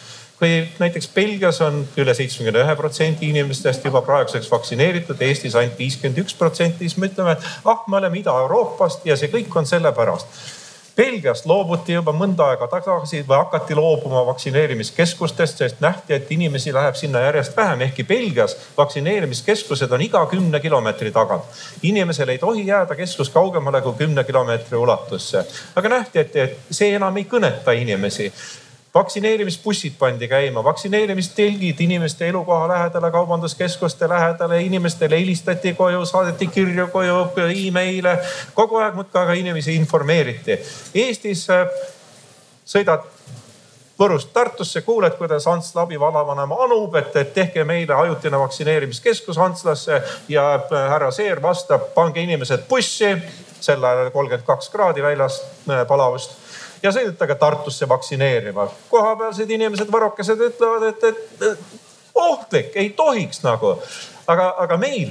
[0.43, 6.19] Või näiteks Belgias on üle seitsmekümne ühe protsendi inimestest juba praeguseks vaktsineeritud, Eestis ainult viiskümmend
[6.25, 10.43] üks protsenti, siis me ütleme, et ah, me oleme Ida-Euroopast ja see kõik on sellepärast
[10.97, 16.99] Belgiast loobuti juba mõnda aega tagasi või hakati loobuma vaktsineerimiskeskustest, sest nähti, et inimesi läheb
[17.01, 21.45] sinna järjest vähem, ehkki Belgias vaktsineerimiskeskused on iga kümne kilomeetri tagant.
[21.83, 26.93] inimesel ei tohi jääda keskus kaugemale kui kümne kilomeetri ulatusse, aga nähti, et, et see
[26.95, 28.33] enam ei kõneta inimesi
[28.95, 37.27] vaktsineerimisbussid pandi käima, vaktsineerimistelgid inimeste elukoha lähedale, kaubanduskeskuste lähedale, inimestele helistati koju, saadeti kirju koju
[37.37, 38.19] e, email'e.
[38.55, 40.59] kogu aeg muudkui aga inimesi informeeriti.
[40.95, 41.67] Eestis äh,
[42.65, 43.09] sõidad
[44.03, 50.47] Võrust Tartusse, kuuled, kuidas Antsla abivallavanema anub, et, et tehke meile ajutine vaktsineerimiskeskus Antslasse ja
[50.55, 53.15] äh, härra Seer vastab, pange inimesed bussi,
[53.61, 56.42] sel ajal kolmkümmend kaks kraadi väljas äh, palavust
[56.83, 58.69] ja sõidetage Tartusse vaktsineerima.
[58.91, 61.59] kohapealsed inimesed, võrokesed ütlevad, et, et,
[62.15, 63.77] ohtlik, ei tohiks nagu.
[64.27, 65.11] aga, aga meil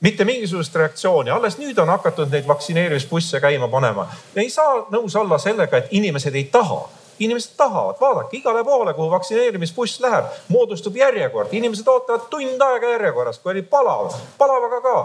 [0.00, 4.08] mitte mingisugust reaktsiooni, alles nüüd on hakatud neid vaktsineerimisbusse käima panema.
[4.36, 6.84] ei saa nõus olla sellega, et inimesed ei taha
[7.18, 13.38] inimesed tahavad, vaadake igale poole, kuhu vaktsineerimisbuss läheb, moodustub järjekord, inimesed ootavad tund aega järjekorras,
[13.38, 14.96] kui oli palav, palavaga ka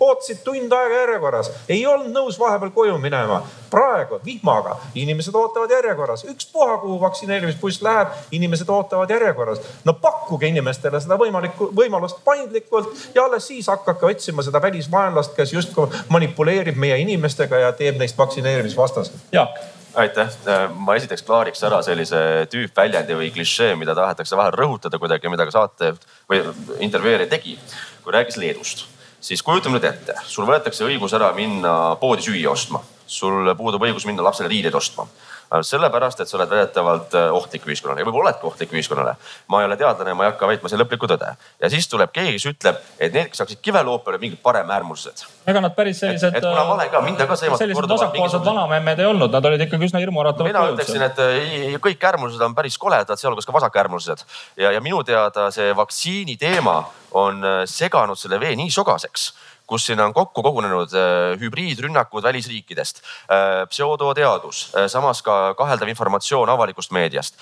[0.00, 3.40] ootasid tund aega järjekorras, ei olnud nõus vahepeal koju minema.
[3.76, 4.76] Praegu vihmaga.
[4.94, 9.60] Inimesed ootavad järjekorras, ükspuha kuhu vaktsineerimisbuss läheb, inimesed ootavad järjekorras.
[9.84, 15.52] no pakkuge inimestele seda võimalikku, võimalust paindlikult ja alles siis hakake otsima seda välisvaenlast, kes
[15.52, 19.26] justkui manipuleerib meie inimestega ja teeb neist vaktsineerimisvastased.
[19.32, 19.60] Jaak.
[19.96, 20.28] Aitäh,
[20.76, 22.18] ma esiteks klaariks ära sellise
[22.52, 25.94] tüüpväljendi või klišee, mida tahetakse vahel rõhutada kuidagi, mida ka saate
[26.28, 26.42] või
[26.84, 27.56] intervjueerija tegi,
[28.04, 28.84] kui rääkis Leedust
[29.26, 34.06] siis kujutame nüüd ette, sul võetakse õigus ära minna poodi süüa ostma, sul puudub õigus
[34.06, 35.06] minna lapsele riideid ostma
[35.54, 39.12] Äh, sellepärast, et sa oled väidetavalt äh, ohtlik ühiskonnale ja võib-olla oledki ohtlik ühiskonnale.
[39.46, 41.28] ma ei ole teadlane, ma ei hakka väitma siin lõplikku tõde.
[41.62, 45.22] ja siis tuleb keegi, kes ütleb, et need, kes hakkasid kive loopima, mingid paremäärmuslased.
[45.46, 46.34] ega nad päris sellised.
[46.34, 47.62] et kuna ma olen ka, mind on ka seevatud.
[47.62, 50.50] sellised vasakpoolsed vanamemmed ei olnud, nad olid ikkagi üsna hirmuäratavad.
[50.50, 54.26] mina ütleksin, et äh, kõik äärmuslased on päris koledad, sealhulgas ka vasakäärmuslased.
[54.56, 56.80] ja, ja minu teada see vaktsiini teema
[57.14, 59.30] on seganud selle vee nii sogaseks
[59.66, 66.92] kus sinna on kokku kogunenud äh, hübriidrünnakud välisriikidest, äh, pseudoteadus, samas ka kaheldav informatsioon avalikust
[66.94, 67.38] meediast,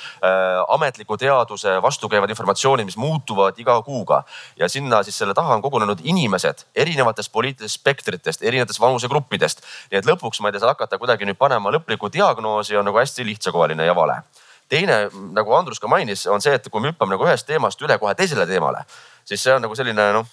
[0.69, 4.23] ametliku teaduse vastu käivad informatsioonid, mis muutuvad iga kuuga.
[4.57, 9.63] Ja sinna siis selle taha on kogunenud inimesed erinevatest poliitilistest spektritest, erinevatest vanusegruppidest.
[9.91, 12.99] nii et lõpuks ma ei tea, seal hakata kuidagi nüüd panema lõplikku diagnoosi on nagu
[12.99, 14.23] hästi lihtsakoeline ja vale.
[14.69, 17.99] Teine, nagu Andrus ka mainis, on see, et kui me hüppame nagu ühest teemast üle
[18.01, 18.85] kohe teisele teemale,
[19.25, 20.33] siis see on nagu selline noh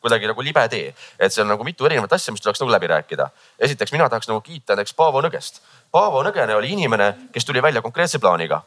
[0.00, 2.86] kuidagi nagu libe tee, et see on nagu mitu erinevat asja, mis tuleks nagu läbi
[2.86, 3.28] rääkida.
[3.58, 5.60] esiteks mina tahaks nagu kiita näiteks Paavo Nõgest.
[5.90, 8.62] Paavo Nõgene oli inimene, kes tuli välja konkreetse plaaniga,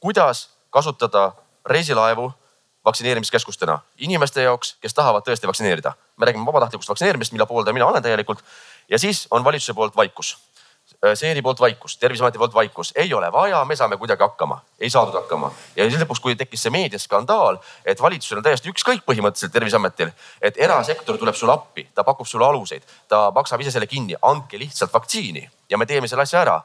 [0.00, 1.32] kuidas kasutada
[1.66, 2.32] reisilaevu
[2.84, 5.92] vaktsineerimiskeskustena inimeste jaoks, kes tahavad tõesti vaktsineerida.
[6.16, 8.44] me räägime vabatahtlikust vaktsineerimist, mille pooldaja mina olen täielikult.
[8.88, 10.38] ja siis on valitsuse poolt vaikus
[11.14, 15.18] Seeri poolt vaikus, Terviseameti poolt vaikus, ei ole vaja, me saame kuidagi hakkama, ei saadud
[15.18, 15.50] hakkama.
[15.76, 20.56] ja siis lõpuks, kui tekkis see meediaskandaal, et valitsusel on täiesti ükskõik põhimõtteliselt Terviseametil, et
[20.56, 24.92] erasektor tuleb sulle appi, ta pakub sulle aluseid, ta maksab ise selle kinni, andke lihtsalt
[24.94, 26.58] vaktsiini ja me teeme selle asja ära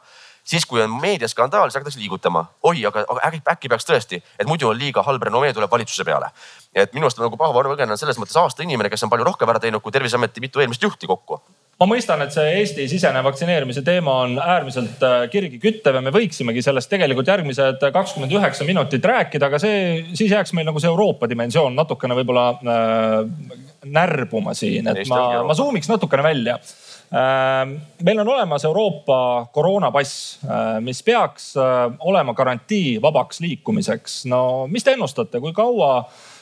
[0.43, 2.45] siis, kui on meediaskandaal, siis hakatakse liigutama.
[2.63, 6.05] oi, aga, aga äkki, äkki peaks tõesti, et muidu on liiga halb renomee tuleb valitsuse
[6.05, 6.31] peale.
[6.73, 9.49] et minu arust nagu Paavo Nõgene on selles mõttes aasta inimene, kes on palju rohkem
[9.49, 11.41] ära teinud kui Terviseameti mitu eelmist juhti kokku
[11.79, 16.63] ma mõistan, et see Eesti-sisene vaktsineerimise teema on äärmiselt äh, kirgi küttev ja me võiksimegi
[16.65, 21.29] sellest tegelikult järgmised kakskümmend üheksa minutit rääkida, aga see, siis jääks meil nagu see Euroopa
[21.31, 27.61] dimensioon natukene võib-olla äh, närbuma siin, et ma, ma zoom iks natukene välja äh,.
[28.03, 29.21] meil on olemas Euroopa
[29.55, 34.25] koroonapass äh,, mis peaks äh, olema garantii vabaks liikumiseks.
[34.27, 36.38] no mis te ennustate, kui kaua Äh,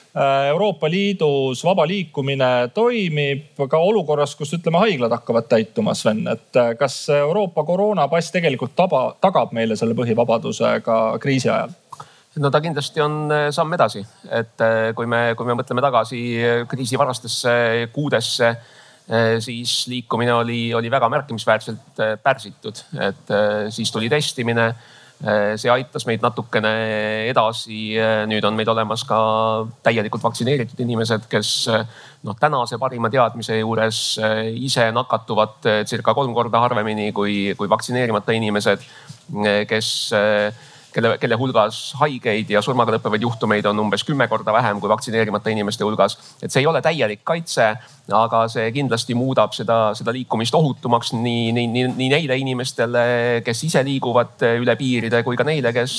[0.49, 6.71] Euroopa Liidus vaba liikumine toimib ka olukorras, kus ütleme, haiglad hakkavad täituma, Sven, et äh,
[6.79, 11.75] kas Euroopa koroonapass tegelikult taba, tagab meile selle põhivabaduse ka kriisi ajal?
[12.37, 14.65] no ta kindlasti on äh, samm edasi, et
[14.97, 16.19] kui me, kui me mõtleme tagasi
[16.69, 17.53] kriisi varastesse
[17.93, 18.51] kuudesse,
[19.39, 23.31] siis liikumine oli, oli väga märkimisväärselt pärsitud, et
[23.71, 24.96] siis tuli testimine Äh,
[25.57, 26.71] see aitas meid natukene
[27.31, 27.97] edasi.
[27.97, 29.17] Äh, nüüd on meil olemas ka
[29.85, 31.85] täielikult vaktsineeritud inimesed, kes äh,
[32.27, 34.01] noh, tänase parima teadmise juures
[34.61, 38.83] ise nakatuvad circa kolm korda harvemini kui, kui vaktsineerimata inimesed,
[39.69, 39.89] kes
[40.93, 45.53] kelle, kelle hulgas haigeid ja surmaga lõppevaid juhtumeid on umbes kümme korda vähem kui vaktsineerimata
[45.53, 46.17] inimeste hulgas.
[46.41, 47.69] et see ei ole täielik kaitse,
[48.13, 53.07] aga see kindlasti muudab seda, seda liikumist ohutumaks nii, nii, nii, nii neile inimestele,
[53.45, 55.97] kes ise liiguvad üle piiride, kui ka neile, kes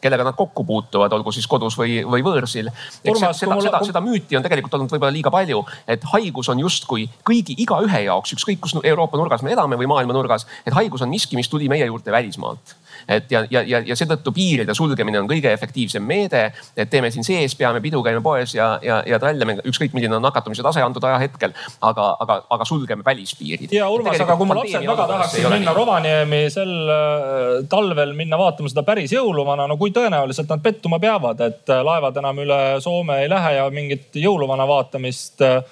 [0.00, 2.70] kellega nad kokku puutuvad, olgu siis kodus või, või võõrsil.
[3.04, 7.56] seda, seda, seda, müüti on tegelikult olnud võib-olla liiga palju, et haigus on justkui kõigi,
[7.64, 11.36] igaühe jaoks, ükskõik kus Euroopa nurgas me elame või maailma nurgas, et haigus on miski,
[11.36, 12.76] mis tuli meie juurde välismaalt
[13.08, 16.42] et ja, ja, ja, ja seetõttu piiride sulgemine on kõige efektiivsem meede,
[16.76, 20.24] et teeme siin sees, peame pidu, käime poes ja, ja, ja trallime, ükskõik milline on
[20.24, 21.54] nakatumise tase antud ajahetkel.
[21.80, 23.72] aga, aga, aga sulgeme välispiirid.
[23.72, 28.72] ja Urmas, aga kui mu lapsed väga tahaksid minna Rovaniemi sel äh, talvel minna vaatama
[28.72, 33.22] seda päris jõuluvana, no kui tõenäoliselt nad pettuma peavad, et äh, laevad enam üle Soome
[33.24, 35.62] ei lähe ja mingit jõuluvana vaatamist äh,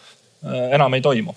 [0.74, 1.34] enam ei toimu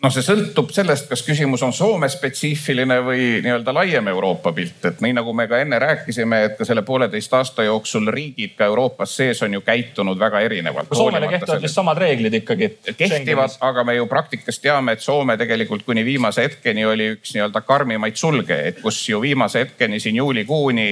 [0.00, 5.02] noh, see sõltub sellest, kas küsimus on Soome spetsiifiline või nii-öelda laiem Euroopa pilt, et
[5.04, 9.16] nii nagu me ka enne rääkisime, et ka selle pooleteist aasta jooksul riigid ka Euroopas
[9.20, 10.92] sees on ju käitunud väga erinevalt.
[10.96, 12.70] Soomele kehtivad vist samad reeglid ikkagi.
[12.96, 17.60] kehtivad, aga me ju praktikas teame, et Soome tegelikult kuni viimase hetkeni oli üks nii-öelda
[17.66, 20.88] karmimaid sulgejaid, kus ju viimase hetkeni siin juulikuuni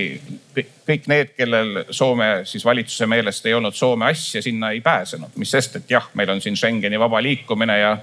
[0.89, 5.37] kõik need, kellel Soome siis valitsuse meelest ei olnud Soome asja, sinna ei pääsenud.
[5.37, 7.97] mis sest, et jah, meil on siin Schengeni vaba liikumine ja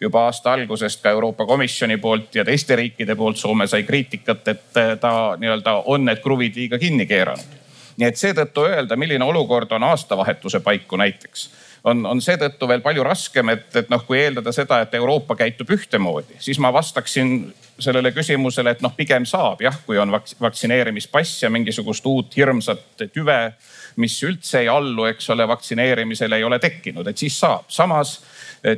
[0.00, 3.36] juba aasta algusest ka Euroopa Komisjoni poolt ja teiste riikide poolt.
[3.36, 7.60] Soome sai kriitikat, et eh, ta nii-öelda on need kruvid liiga kinni keeranud.
[7.96, 11.48] nii et seetõttu öelda, milline olukord on aastavahetuse paiku näiteks
[11.84, 15.70] on, on seetõttu veel palju raskem, et, et noh, kui eeldada seda, et Euroopa käitub
[15.76, 17.36] ühtemoodi, siis ma vastaksin
[17.78, 23.38] sellele küsimusele, et noh, pigem saab jah, kui on vaktsineerimispass ja mingisugust uut hirmsat tüve,
[24.00, 27.68] mis üldse ei allu, eks ole, vaktsineerimisele ei ole tekkinud, et siis saab.
[27.68, 28.20] samas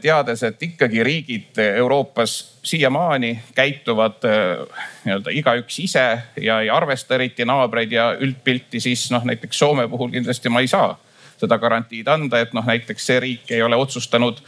[0.03, 6.07] teades, et ikkagi riigid Euroopas siiamaani käituvad äh, nii-öelda igaüks ise
[6.43, 10.71] ja ei arvesta eriti naabreid ja üldpilti, siis noh, näiteks Soome puhul kindlasti ma ei
[10.71, 10.97] saa
[11.37, 14.41] seda garantiid anda, et noh, näiteks see riik ei ole otsustanud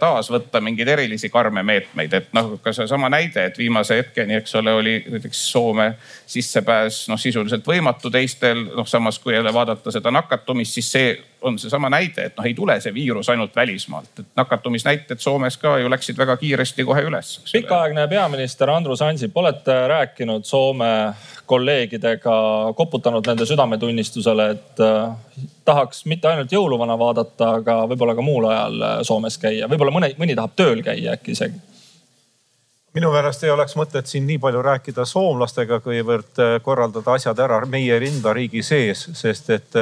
[0.00, 4.54] taas võtta mingeid erilisi karme meetmeid, et noh, ka seesama näide, et viimase hetkeni, eks
[4.60, 5.88] ole, oli näiteks Soome
[6.26, 8.64] sissepääs noh, sisuliselt võimatu teistel.
[8.76, 12.54] noh, samas kui jälle vaadata seda nakatumist, siis see on seesama näide, et noh, ei
[12.54, 17.40] tule see viirus ainult välismaalt, et nakatumisnäited Soomes ka ju läksid väga kiiresti kohe üles.
[17.52, 20.92] pikaaegne peaminister Andrus Ansip, olete rääkinud Soome
[21.52, 22.36] kolleegidega,
[22.78, 28.80] koputanud nende südametunnistusele, et äh, tahaks mitte ainult jõuluvana vaadata, aga võib-olla ka muul ajal
[28.86, 31.60] äh, Soomes käia, võib-olla mõni, mõni tahab tööl käia äkki isegi.
[32.92, 37.62] Minu meelest ei oleks mõtet siin nii palju rääkida soomlastega, kuivõrd äh, korraldada asjad ära
[37.68, 39.80] meie enda riigi sees, sest et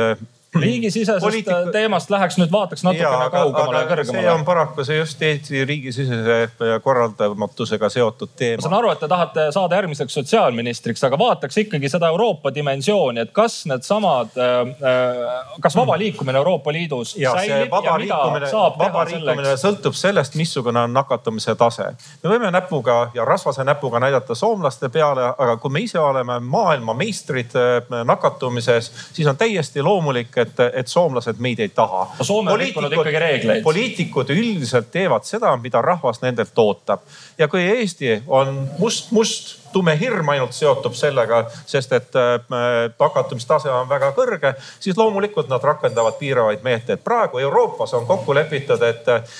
[0.55, 1.73] riigisisesest Poliitika...
[1.73, 4.23] teemast läheks nüüd vaataks natukene kaugemale ja kõrgemale.
[4.25, 8.59] see on paraku see just Eesti riigisisese korraldamatusega seotud teema.
[8.59, 13.23] ma saan aru, et te tahate saada järgmiseks sotsiaalministriks, aga vaataks ikkagi seda Euroopa dimensiooni,
[13.27, 19.07] et kas needsamad, äh, kas vaba liikumine Euroopa Liidus ja, säilib ja mida saab teha
[19.13, 19.55] selleks?
[19.63, 21.93] sõltub sellest, missugune on nakatumise tase.
[22.25, 27.55] me võime näpuga ja rasvase näpuga näidata soomlaste peale, aga kui me ise oleme maailmameistrid
[27.55, 32.07] äh, nakatumises, siis on täiesti loomulik et, et soomlased meid ei taha.
[32.19, 33.63] no Soome on rikkunud ikkagi reegleid.
[33.63, 37.07] poliitikud üldiselt teevad seda, mida rahvas nendelt ootab.
[37.39, 42.17] ja kui Eesti on must-must tume hirm ainult seotub sellega, sest et
[42.99, 47.05] nakatustase on väga kõrge, siis loomulikult nad rakendavad piiravaid meetmeid.
[47.05, 49.39] praegu Euroopas on kokku lepitud, et äh,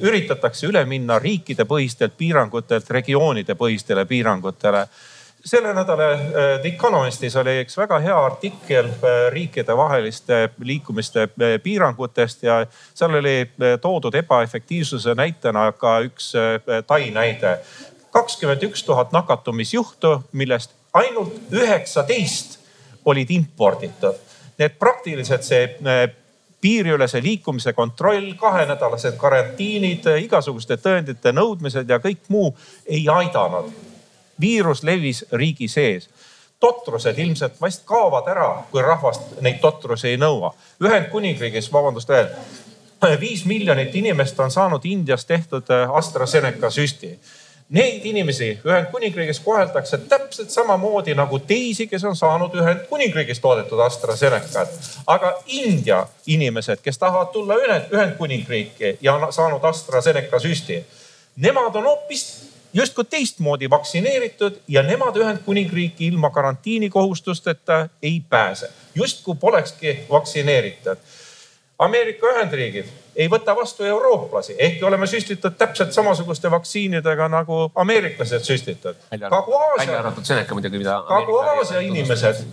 [0.00, 4.86] üritatakse üle minna riikidepõhistelt piirangutelt regioonide põhistele piirangutele
[5.46, 6.20] selle nädala äh,
[6.60, 12.58] The Economistis oli üks väga hea artikkel äh, riikidevaheliste liikumiste äh, piirangutest ja
[12.94, 13.36] seal oli
[13.80, 16.32] toodud ebaefektiivsuse näitena ka üks
[16.86, 17.58] Tai näide.
[18.10, 22.58] kakskümmend üks tuhat nakatumisjuhtu, millest ainult üheksateist
[23.04, 24.14] olid imporditud.
[24.58, 25.66] Need praktiliselt see
[26.60, 32.54] piiriülese liikumise kontroll, kahenädalased karantiinid, igasuguste tõendite nõudmised ja kõik muu
[32.88, 33.95] ei aidanud
[34.40, 36.08] viirus levis riigi sees
[36.60, 40.54] totrused ilmselt vast kaovad ära, kui rahvast neid totrusi ei nõua.
[40.82, 42.30] Ühendkuningriigis, vabandust veel,
[43.20, 47.18] viis miljonit inimest on saanud Indias tehtud äh, AstraZeneca süsti.
[47.76, 54.68] Neid inimesi Ühendkuningriigis koheldakse täpselt samamoodi nagu teisi, kes on saanud Ühendkuningriigis toodetud AstraZenecat.
[55.06, 57.54] aga India inimesed, kes tahavad tulla
[57.92, 60.84] Ühendkuningriiki ja on saanud AstraZeneca süsti,
[61.36, 69.98] nemad on hoopis justkui teistmoodi vaktsineeritud ja nemad Ühendkuningriiki ilma karantiinikohustusteta ei pääse, justkui polekski
[70.10, 70.96] vaktsineeritud.
[71.78, 72.86] Ameerika Ühendriigid
[73.16, 78.96] ei võta vastu eurooplasi, ehkki oleme süstitud täpselt samasuguste vaktsiinidega nagu ameeriklased süstitud.
[79.10, 81.02] välja arvatud Seneca muidugi, mida.
[81.08, 82.44] Kagu-Aasia inimesed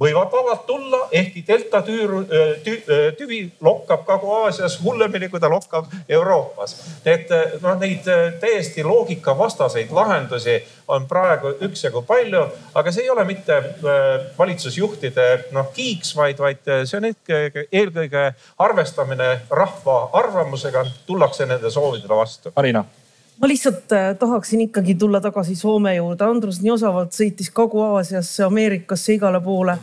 [0.00, 2.22] võivad vabalt tulla, ehkki delta tüüru,
[2.64, 2.76] tü,
[3.18, 6.76] tüvi lokkab Kagu-Aasias hullemini, kui ta lokkab Euroopas.
[7.04, 7.30] et
[7.62, 8.08] noh, neid
[8.40, 13.56] täiesti loogikavastaseid lahendusi on praegu üksjagu palju, aga see ei ole mitte
[14.38, 18.28] valitsusjuhtide noh kiiks, vaid, vaid see on eelkõige
[18.58, 22.52] arvestamine rahva arvamusega, tullakse nende soovidele vastu.
[22.56, 22.84] Marina
[23.40, 26.24] ma lihtsalt äh, tahaksin ikkagi tulla tagasi Soome juurde.
[26.24, 29.78] Andrus nii osavalt sõitis Kagu-Aasiasse, Ameerikasse, igale poole.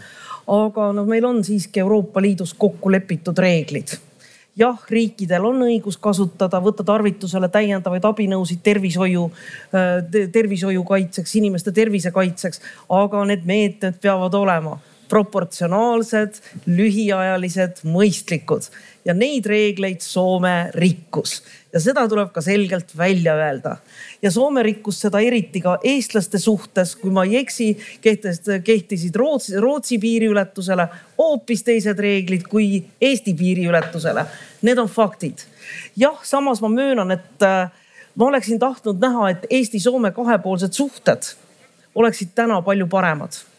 [0.47, 3.97] aga noh, meil on siiski Euroopa Liidus kokku lepitud reeglid.
[4.57, 9.31] jah, riikidel on õigus kasutada, võtta tarvitusele täiendavaid abinõusid tervishoiu,
[9.73, 14.79] äh, tervishoiu kaitseks, inimeste tervise kaitseks, aga need meetmed peavad olema
[15.13, 18.65] proportsionaalsed, lühiajalised, mõistlikud
[19.05, 21.41] ja neid reegleid Soome rikkus
[21.73, 23.75] ja seda tuleb ka selgelt välja öelda.
[24.21, 27.69] ja Soome rikkus seda eriti ka eestlaste suhtes, kui ma ei eksi,
[28.01, 34.25] kehtisid Rootsi, Rootsi piiriületusele hoopis teised reeglid kui Eesti piiriületusele.
[34.61, 35.45] Need on faktid.
[35.95, 37.69] jah, samas ma möönan, et äh,
[38.15, 41.33] ma oleksin tahtnud näha, et Eesti-Soome kahepoolsed suhted
[41.95, 43.52] oleksid täna palju paremad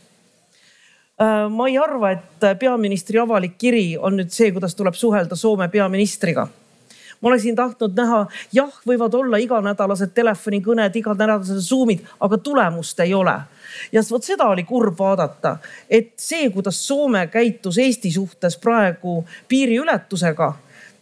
[1.51, 6.49] ma ei arva, et peaministri avalik kiri on nüüd see, kuidas tuleb suhelda Soome peaministriga
[7.25, 13.37] ma oleksin tahtnud näha, jah, võivad olla iganädalased telefonikõned, iganädalased Zoom'id, aga tulemust ei ole.
[13.93, 15.57] ja vot seda oli kurb vaadata,
[15.89, 20.53] et see, kuidas Soome käitus Eesti suhtes praegu piiriületusega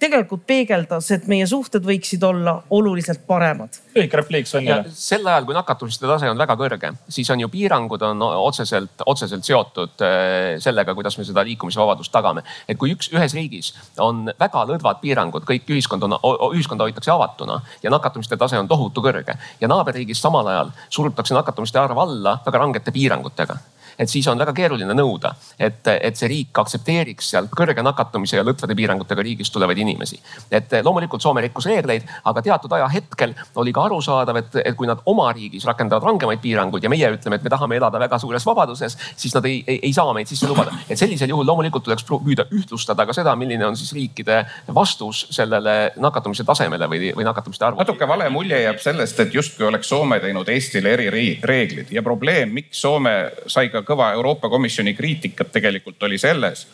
[0.02, 3.78] tegelikult peegeldas, et meie suhted võiksid olla oluliselt paremad.
[3.94, 4.90] lühike repliik Sonjale.
[4.96, 9.46] sel ajal, kui nakatumiste tase on väga kõrge, siis on ju piirangud on otseselt, otseselt
[9.46, 12.42] seotud äh, sellega, kuidas me seda liikumisvabadust tagame.
[12.68, 16.18] et kui üks, ühes riigis on väga lõdvad piirangud, kõik ühiskond on,
[16.52, 21.78] ühiskonda hoitakse avatuna ja nakatumiste tase on tohutu kõrge ja naaberriigis samal ajal surutakse nakatumiste
[21.78, 23.58] arv alla väga rangete piirangutega
[23.98, 28.44] et siis on väga keeruline nõuda, et, et see riik aktsepteeriks sealt kõrge nakatumise ja
[28.46, 30.20] lõdvade piirangutega riigist tulevaid inimesi.
[30.50, 35.00] et loomulikult Soome rikkus reegleid, aga teatud ajahetkel oli ka arusaadav, et, et kui nad
[35.06, 38.96] oma riigis rakendavad rangemaid piiranguid ja meie ütleme, et me tahame elada väga suures vabaduses,
[39.16, 40.74] siis nad ei, ei, ei saa meid sisse lubada.
[40.88, 44.42] et sellisel juhul loomulikult tuleks püüda ühtlustada ka seda, milline on siis riikide
[44.74, 47.84] vastus sellele nakatumise tasemele või, või nakatumiste arvule.
[47.84, 52.80] natuke vale mulje jääb sellest, et justkui oleks Soome teinud Eestile erireeglid ja probleem, miks
[52.80, 53.16] Soome
[53.46, 56.66] sai ka kõva Euroopa Komisjoni kriitikat, tegelikult oli selles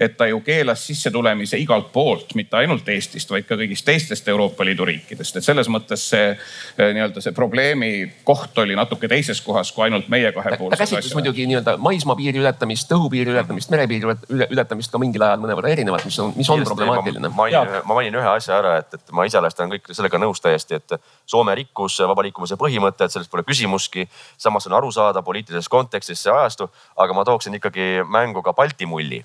[0.00, 4.64] et ta ju keelas sissetulemise igalt poolt, mitte ainult Eestist, vaid ka kõigist teistest Euroopa
[4.64, 5.36] Liidu riikidest.
[5.36, 7.92] et selles mõttes see eh, nii-öelda see probleemi
[8.24, 10.88] koht oli natuke teises kohas kui ainult meie kahepoolsed asjad.
[10.88, 14.16] ta käsitles muidugi nii-öelda maismaapiiri ületamist, õhupiiri ületamist, merepiiri
[14.50, 17.28] ületamist ka mingil ajal mõnevõrra erinevalt, mis on, mis on problemaatiline.
[17.28, 20.42] ma mainin, ma mainin ühe asja ära, et, et ma iseenesest olen kõik sellega nõus
[20.44, 24.08] täiesti, et Soome rikkus vaba liikumise põhimõtet, sellest pole küsimustki.
[24.38, 28.86] samas on aru saada poliitilises kontekstis see ajastu, aga ma tooksin ikkagi mängu ka Balti
[28.86, 29.22] mulli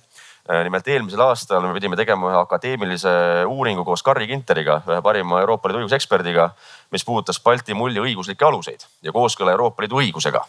[0.50, 3.12] nimelt eelmisel aastal me pidime tegema ühe akadeemilise
[3.46, 6.50] uuringu koos Carri Ginteriga, ühe parima Euroopa Liidu õiguseksperdiga,
[6.92, 10.42] mis puudutas Balti mulli õiguslikke aluseid ja kooskõla Euroopa Liidu õigusega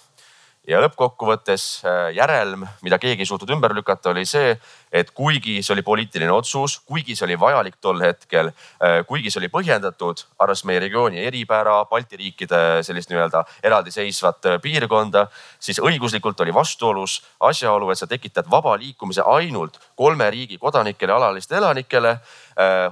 [0.69, 4.53] ja lõppkokkuvõttes äh, järelm, mida keegi ei suutnud ümber lükata, oli see,
[4.93, 8.53] et kuigi see oli poliitiline otsus, kuigi see oli vajalik tol hetkel,
[8.83, 14.59] äh, kuigi see oli põhjendatud, arvestades meie regiooni eripära, Balti riikide sellist nii-öelda eraldiseisvat äh,
[14.63, 15.27] piirkonda,
[15.59, 21.65] siis õiguslikult oli vastuolus asjaolu, et sa tekitad vaba liikumise ainult kolme riigi kodanikele, alalistele
[21.65, 22.19] elanikele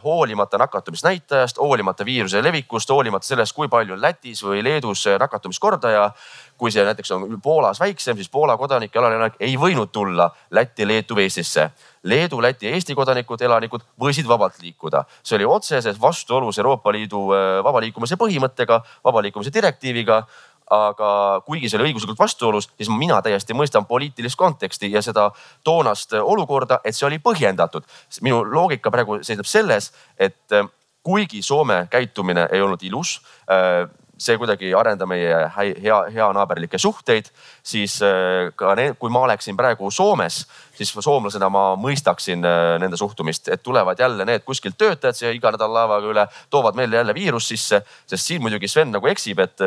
[0.05, 6.11] hoolimata nakatumisnäitajast, hoolimata viiruse levikust, hoolimata sellest, kui palju on Lätis või Leedus nakatumiskordaja
[6.59, 10.87] kui see näiteks on Poolas väiksem, siis Poola kodanik ja elanik ei võinud tulla Lätti,
[10.89, 11.69] Leetu või Eestisse.
[12.09, 15.05] Leedu, Läti, Eesti kodanikud, elanikud võisid vabalt liikuda.
[15.23, 20.23] see oli otseses vastuolus Euroopa Liidu äh, vaba liikumise põhimõttega, vaba liikumise direktiiviga
[20.71, 21.11] aga
[21.47, 25.31] kuigi see oli õiguslikult vastuolus, siis mina täiesti mõistan poliitilist konteksti ja seda
[25.64, 27.85] toonast olukorda, et see oli põhjendatud.
[28.23, 30.69] minu loogika praegu seisneb selles, et äh,
[31.03, 33.89] kuigi Soome käitumine ei olnud ilus äh,
[34.19, 37.31] see kuidagi ei arenda meie hea, heanaaberlikke suhteid,
[37.62, 40.41] siis äh, ka need, kui ma oleksin praegu Soomes,
[40.75, 45.53] siis soomlasena ma mõistaksin äh, nende suhtumist, et tulevad jälle need kuskilt töötajad siia iga
[45.55, 47.83] nädal laevaga üle, toovad meile jälle viirust sisse.
[48.07, 49.61] sest siin muidugi Sven nagu eksib, et,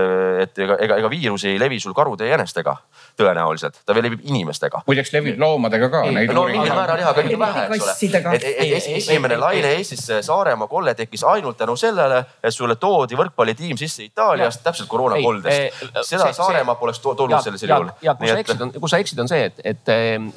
[0.43, 2.75] et ega, ega, ega viirus ei levi sul karude ja jänestega
[3.19, 4.83] tõenäoliselt, ta veel levib inimestega.
[4.87, 6.03] muideks levib loomadega ka.
[6.33, 8.35] no mingil määral jah, aga ikka vähe, eks ole.
[8.35, 13.19] et, et, et esimene laine Eestis, Saaremaa kolle tekkis ainult tänu sellele, et sulle toodi
[13.19, 14.05] võrkpallitiim sisse
[14.41, 15.83] Itaaliast täpselt koroonakoldest.
[16.07, 17.89] seda Saaremaa poleks tulnud sellisel juhul.
[18.01, 19.91] ja kus sa eksid, on, kus sa eksid, on see, et, et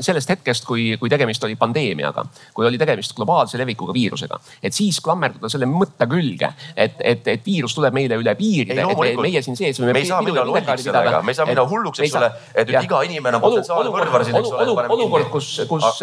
[0.05, 2.25] sellest hetkest, kui, kui tegemist oli pandeemiaga,
[2.55, 7.47] kui oli tegemist globaalse levikuga viirusega, et siis klammerduda selle mõtte külge, et, et, et
[7.47, 8.87] viirus tuleb meile üle piiride,
[9.21, 12.19] meie siin sees me ei saa minna lolliks sellega, me ei saa minna hulluks, eks
[12.21, 14.87] ole, et nüüd iga inimene on potentsiaalne võrkvar siin, eks ole.
[14.97, 16.03] olukord, kus, kus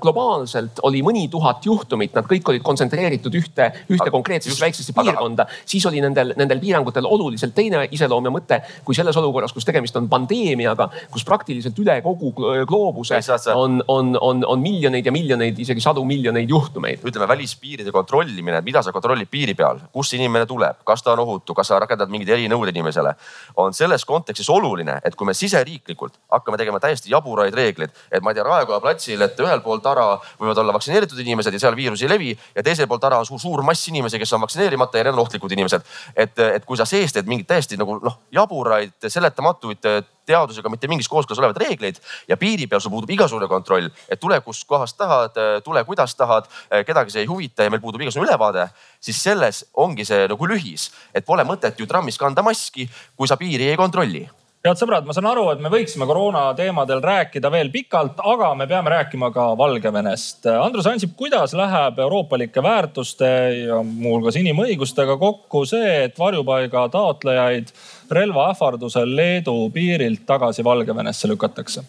[0.00, 5.86] globaalselt oli mõni tuhat juhtumit, nad kõik olid kontsentreeritud ühte, ühte konkreetsesse väiksesse piirkonda, siis
[5.88, 10.08] oli nendel, nendel piirangutel oluliselt teine iseloom ja mõte kui selles olukorras, kus tegemist on
[10.08, 12.32] pandeemiaga, kus praktiliselt üle kogu
[12.68, 13.20] gloobuse
[13.54, 17.04] on, on, on, on miljoneid ja miljoneid, isegi sadu miljoneid juhtumeid.
[17.06, 21.54] ütleme välispiiride kontrollimine, mida sa kontrollid piiri peal, kust inimene tuleb, kas ta on ohutu,
[21.54, 23.14] kas sa rakendad mingeid erinõudeid inimesele,
[23.56, 28.32] on selles kontekstis oluline, et kui me siseriiklikult hakkame tegema täiesti jaburaid reegleid, et ma
[28.32, 30.06] ei tea, Raekoja platsil, et ühel pool tara
[30.40, 33.40] võivad olla vaktsineeritud inimesed ja seal viirus ei levi ja teisel pool tara on suur,
[33.42, 35.86] suur mass inimesi, kes on vaktsineerimata ja need on ohtlikud inimesed.
[36.16, 39.86] et, et kui sa sees teed mingeid täiesti nagu noh, jaburaid, seletamatuid
[40.30, 42.00] teadusega mitte mingis kooskõlas olevaid reegleid
[42.30, 46.50] ja piiri peal sul puudub igasugune kontroll, et tule kust kohast tahad, tule kuidas tahad,
[46.86, 48.68] kedagi see ei huvita ja meil puudub igasugune ülevaade,
[49.02, 53.40] siis selles ongi see nagu lühis, et pole mõtet ju trammis kanda maski, kui sa
[53.40, 54.26] piiri ei kontrolli
[54.66, 58.66] head sõbrad, ma saan aru, et me võiksime koroona teemadel rääkida veel pikalt, aga me
[58.68, 60.44] peame rääkima ka Valgevenest.
[60.52, 67.72] Andrus Ansip, kuidas läheb euroopalike väärtuste ja muuhulgas inimõigustega kokku see, et varjupaiga taotlejaid
[68.12, 71.86] relva ähvardusel Leedu piirilt tagasi Valgevenesse lükatakse?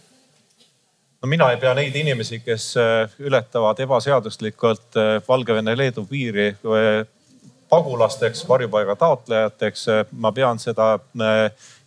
[1.22, 2.72] no mina ei pea neid inimesi, kes
[3.22, 4.96] ületavad ebaseaduslikult
[5.28, 6.48] Valgevene-Leedu piiri
[7.72, 9.86] pagulasteks, varjupaiga taotlejateks.
[10.12, 11.00] ma pean seda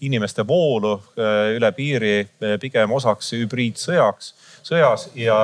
[0.01, 4.31] inimeste voolu äh, üle piiri äh, pigem osaks hübriidsõjaks,
[4.65, 5.37] sõjas ja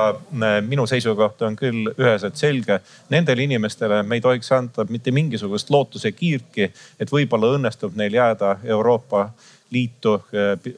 [0.65, 2.81] minu seisukoht on küll üheselt selge.
[3.13, 6.71] Nendele inimestele me ei tohiks anda mitte mingisugust lootuse kiirki,
[7.01, 9.29] et võib-olla õnnestub neil jääda Euroopa
[9.71, 10.17] Liitu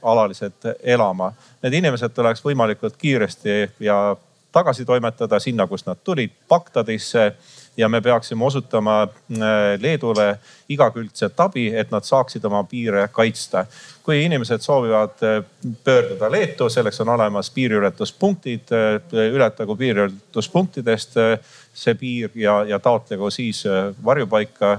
[0.02, 1.30] alaliselt elama.
[1.62, 4.16] Need inimesed tuleks võimalikult kiiresti ja
[4.52, 7.30] tagasi toimetada sinna, kust nad tulid, Bagdadisse
[7.76, 10.38] ja me peaksime osutama äh, Leedule
[10.74, 13.66] igakülgset abi, et nad saaksid oma piire kaitsta.
[14.02, 15.44] kui inimesed soovivad äh,
[15.84, 18.72] pöörduda Leetu, selleks on olemas piiriületuspunktid.
[19.12, 21.18] ületagu piiriületuspunktidest
[21.72, 23.62] see piir ja, ja taotlegu siis
[24.04, 24.74] varjupaika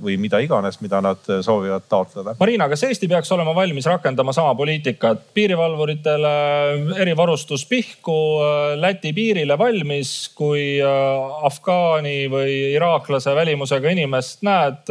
[0.00, 2.34] või mida iganes, mida nad soovivad taotleda.
[2.40, 5.26] Marina, kas Eesti peaks olema valmis rakendama sama poliitikat?
[5.34, 6.32] piirivalvuritele
[7.02, 8.16] erivarustus pihku,
[8.80, 14.88] Läti piirile valmis, kui afgaani või iraaklase välimusega inimest näed,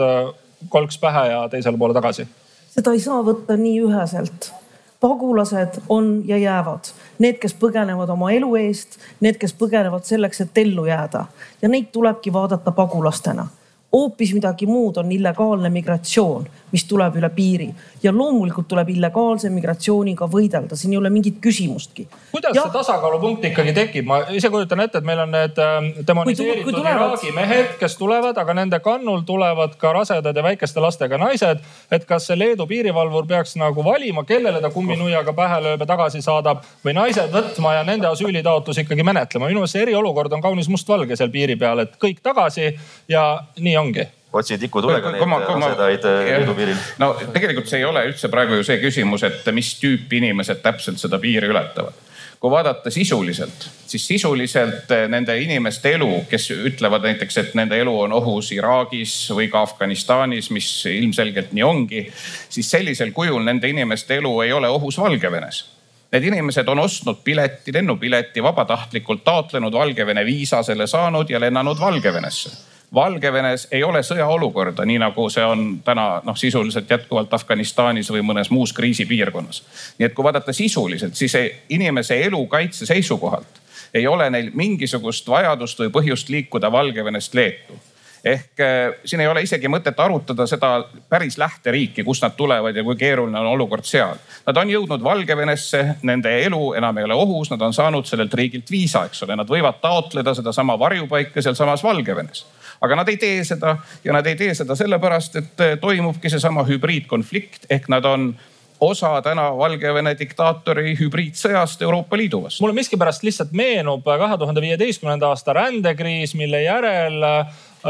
[0.70, 2.28] kolks pähe ja teisele poole tagasi.
[2.70, 4.52] Seda ei saa võtta nii üheselt.
[5.00, 6.90] pagulased on ja jäävad.
[7.20, 11.26] Need, kes põgenevad oma elu eest, need, kes põgenevad selleks, et ellu jääda.
[11.62, 13.48] Ja neid tulebki vaadata pagulastena.
[13.94, 17.70] Hoopis midagi muud on illegaalne migratsioon, mis tuleb üle piiri
[18.04, 22.08] ja loomulikult tuleb illegaalse migratsiooniga võidelda, siin ei ole mingit küsimustki.
[22.32, 22.64] kuidas ja...
[22.64, 24.06] see tasakaalupunkt ikkagi tekib?
[24.10, 26.80] ma ise kujutan ette, et meil on need ähm, demoniseeritud.
[26.80, 31.64] Iraagi mehed, kes tulevad, aga nende kannul tulevad ka rasedad ja väikeste lastega naised.
[31.92, 36.22] et kas see Leedu piirivalvur peaks nagu valima, kellele ta kumminuiaga pähe lööb ja tagasi
[36.26, 39.50] saadab või naised võtma ja nende asüülitaotlus ikkagi menetlema.
[39.50, 42.72] minu meelest see eriolukord on kaunis mustvalge seal piiri peal, et kõik tagasi
[43.10, 43.26] ja
[43.60, 46.84] nii ongi otsi tikutulega neid asedaid Leedu piiril.
[47.02, 51.02] no tegelikult see ei ole üldse praegu ju see küsimus, et mis tüüpi inimesed täpselt
[51.02, 51.98] seda piiri ületavad.
[52.40, 57.96] kui vaadata sisuliselt, siis sisuliselt eh, nende inimeste elu, kes ütlevad näiteks, et nende elu
[58.06, 62.06] on ohus Iraagis või ka Afganistanis, mis ilmselgelt nii ongi,
[62.50, 65.66] siis sellisel kujul nende inimeste elu ei ole ohus Valgevenes
[66.10, 72.50] Need inimesed on ostnud pileti, lennupileti, vabatahtlikult taotlenud Valgevene viisa, selle saanud ja lennanud Valgevenesse
[72.96, 78.50] Valgevenes ei ole sõjaolukorda, nii nagu see on täna noh, sisuliselt jätkuvalt Afganistanis või mõnes
[78.50, 79.64] muus kriisipiirkonnas.
[80.00, 81.36] nii et kui vaadata sisuliselt, siis
[81.70, 83.62] inimese elukaitse seisukohalt
[83.94, 87.78] ei ole neil mingisugust vajadust või põhjust liikuda Valgevenest Leetu
[88.24, 92.84] ehk äh, siin ei ole isegi mõtet arutada seda päris lähteriiki, kust nad tulevad ja
[92.84, 94.20] kui keeruline on olukord seal.
[94.48, 98.72] Nad on jõudnud Valgevenesse, nende elu enam ei ole ohus, nad on saanud sellelt riigilt
[98.72, 102.46] viisa, eks ole, nad võivad taotleda sedasama varjupaika sealsamas Valgevenes
[102.82, 106.64] aga nad ei tee seda ja nad ei tee seda sellepärast, et eh, toimubki seesama
[106.68, 108.34] hübriidkonflikt ehk nad on
[108.80, 112.64] osa täna Valgevene diktaatori hübriidsõjast Euroopa Liidu vastu.
[112.64, 117.24] mulle miskipärast lihtsalt meenub kahe tuhande viieteistkümnenda aasta rändekriis, mille järel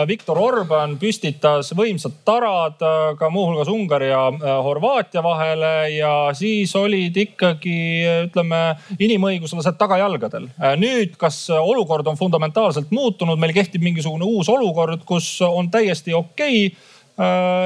[0.08, 6.76] Viktor Orban püstitas võimsad tarad äh, ka muuhulgas Ungari ja äh, Horvaatia vahele ja siis
[6.78, 7.80] olid ikkagi
[8.28, 8.62] ütleme
[9.00, 10.50] inimõiguslased tagajalgadel.
[10.78, 16.66] nüüd, kas olukord on fundamentaalselt muutunud, meil kehtib mingisugune uus olukord, kus on täiesti okei
[16.70, 16.99] okay Äh,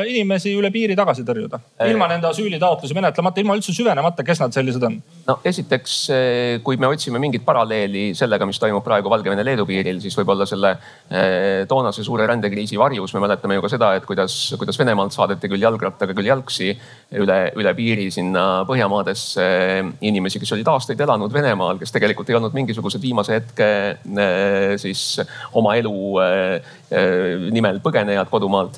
[0.10, 1.60] inimesi üle piiri tagasi tõrjuda.
[1.86, 4.96] ilma nende asüülitaotlusi menetlemata, ilma üldse süvenemata, kes nad sellised on?
[5.28, 10.18] no esiteks, eh, kui me otsime mingit paralleeli sellega, mis toimub praegu Valgevene-Leedu piiril, siis
[10.18, 14.80] võib-olla selle eh, toonase suure rändekriisi varjus me mäletame ju ka seda, et kuidas, kuidas
[14.80, 16.72] Venemaalt saadeti küll jalgrattaga, küll jalgsi
[17.22, 19.46] üle, üle piiri sinna Põhjamaadesse
[20.02, 25.22] inimesi, kes olid aastaid elanud Venemaal, kes tegelikult ei olnud mingisugused viimase hetke eh, siis
[25.54, 25.94] oma elu
[27.54, 28.78] nimel põgenejad kodumaalt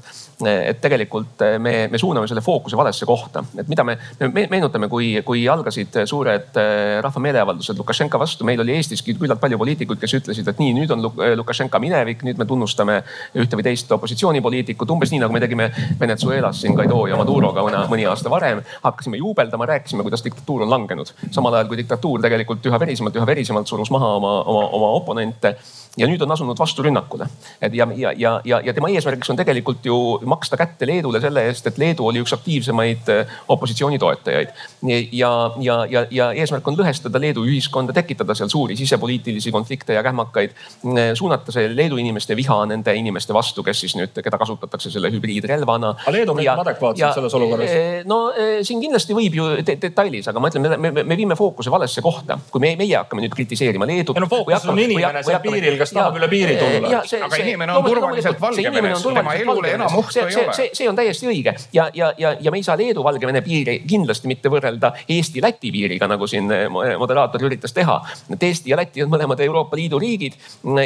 [0.66, 4.90] et tegelikult eh, me, me suuname selle fookuse valesse kohta, et mida me, me meenutame,
[4.92, 10.02] kui, kui algasid suured eh, rahva meeleavaldused Lukašenka vastu, meil oli Eestiski küllalt palju poliitikuid,
[10.02, 13.02] kes ütlesid, et nii, nüüd on eh, Lukašenka minevik, nüüd me tunnustame
[13.42, 18.08] ühte või teist opositsioonipoliitikut, umbes nii nagu me tegime Venezuelas siin Guaido ja Maduroga mõni
[18.10, 18.64] aasta varem.
[18.84, 23.28] hakkasime juubeldama, rääkisime, kuidas diktatuur on langenud, samal ajal kui diktatuur tegelikult üha verisemalt, üha
[23.28, 25.56] verisemalt surus maha oma, oma, oma oponente
[25.98, 27.28] ja nüüd on asunud vasturünnakule.
[27.62, 31.68] ja, ja, ja, ja, ja tema eesmärgiks on tegelikult ju maksta kätte Leedule selle eest,
[31.68, 34.52] et Leedu oli üks aktiivsemaid äh, opositsiooni toetajaid.
[35.12, 40.04] ja, ja, ja, ja eesmärk on lõhestada Leedu ühiskonda, tekitada seal suuri sisepoliitilisi konflikte ja
[40.04, 40.56] kähmakaid.
[40.86, 45.12] Äh, suunata see Leedu inimeste viha nende inimeste vastu, kes siis nüüd, keda kasutatakse selle
[45.14, 45.96] hübriidrelvana.
[46.02, 47.72] aga Leedu käitub adekvaatselt selles olukorras?
[47.72, 48.20] Äh, no
[48.62, 52.04] siin kindlasti võib ju de detailiis, aga ma ütlen, me, me, me viime fookuse valesse
[52.04, 54.20] kohta, kui me, meie hakkame nüüd kritiseerima Leedut.
[54.20, 57.02] no fookus on inimene seal piiril kes tahab üle piiri tulla.
[57.28, 60.54] aga inimene on turvaliselt Valgevenes, tema elule enam ohtu ei ole.
[60.58, 64.30] see, see on täiesti õige ja, ja, ja, ja me ei saa Leedu-Valgevene piiri kindlasti
[64.32, 68.00] mitte võrrelda Eesti-Läti piiriga, nagu siin eh, moderaator üritas teha.
[68.34, 70.38] et Eesti ja Läti on mõlemad Euroopa Liidu riigid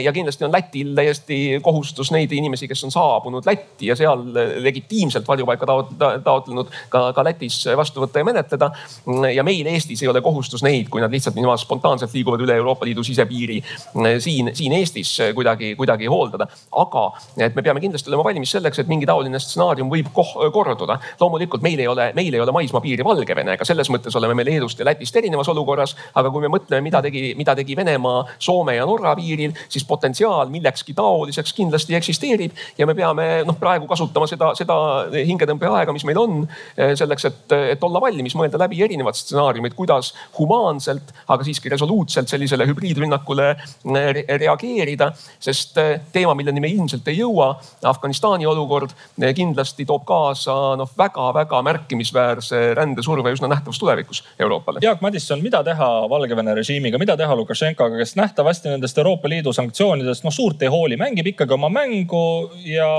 [0.04, 4.26] ja kindlasti on Lätil täiesti kohustus neid inimesi, kes on saabunud Lätti ja seal
[4.64, 5.68] legitiimselt varjupaika
[6.24, 8.72] taotlenud ka, ka Lätis vastu võtta ja menetleda.
[9.34, 12.88] ja meil Eestis ei ole kohustus neid, kui nad lihtsalt niimoodi spontaanselt liiguvad üle Euroopa
[12.88, 13.62] Liidu sisepiiri
[14.20, 16.48] siin, siin Eestis Eestis kuidagi, kuidagi hooldada.
[16.72, 17.04] aga
[17.38, 21.00] et me peame kindlasti olema valmis selleks, et mingi taoline stsenaarium võib korduda.
[21.20, 24.86] loomulikult meil ei ole, meil ei ole maismaapiiri Valgevenega, selles mõttes oleme me Leedust ja
[24.86, 25.96] Lätist erinevas olukorras.
[26.16, 30.50] aga kui me mõtleme, mida tegi, mida tegi Venemaa Soome ja Norra piiril, siis potentsiaal
[30.50, 34.76] millekski taoliseks kindlasti eksisteerib ja me peame noh, praegu kasutama seda, seda
[35.14, 36.42] hingetõmbeaega, mis meil on
[36.76, 42.68] selleks, et, et olla valmis, mõelda läbi erinevad stsenaariumid, kuidas humaanselt, aga siiski resoluutselt sellisele
[42.70, 44.22] hübriidrünnakule eh,
[44.80, 45.12] reageerida.
[45.40, 47.52] sest eh, teema, milleni me ilmselt ei jõua,
[47.84, 54.84] Afganistani olukord eh, kindlasti toob kaasa noh, väga-väga märkimisväärse rändesurve üsna nähtavas tulevikus Euroopale.
[54.84, 60.26] Jaak Madisson, mida teha Valgevene režiimiga, mida teha Lukašenkaga, kes nähtavasti nendest Euroopa Liidu sanktsioonidest
[60.26, 62.24] noh suurt ei hooli, mängib ikkagi oma mängu
[62.66, 62.90] ja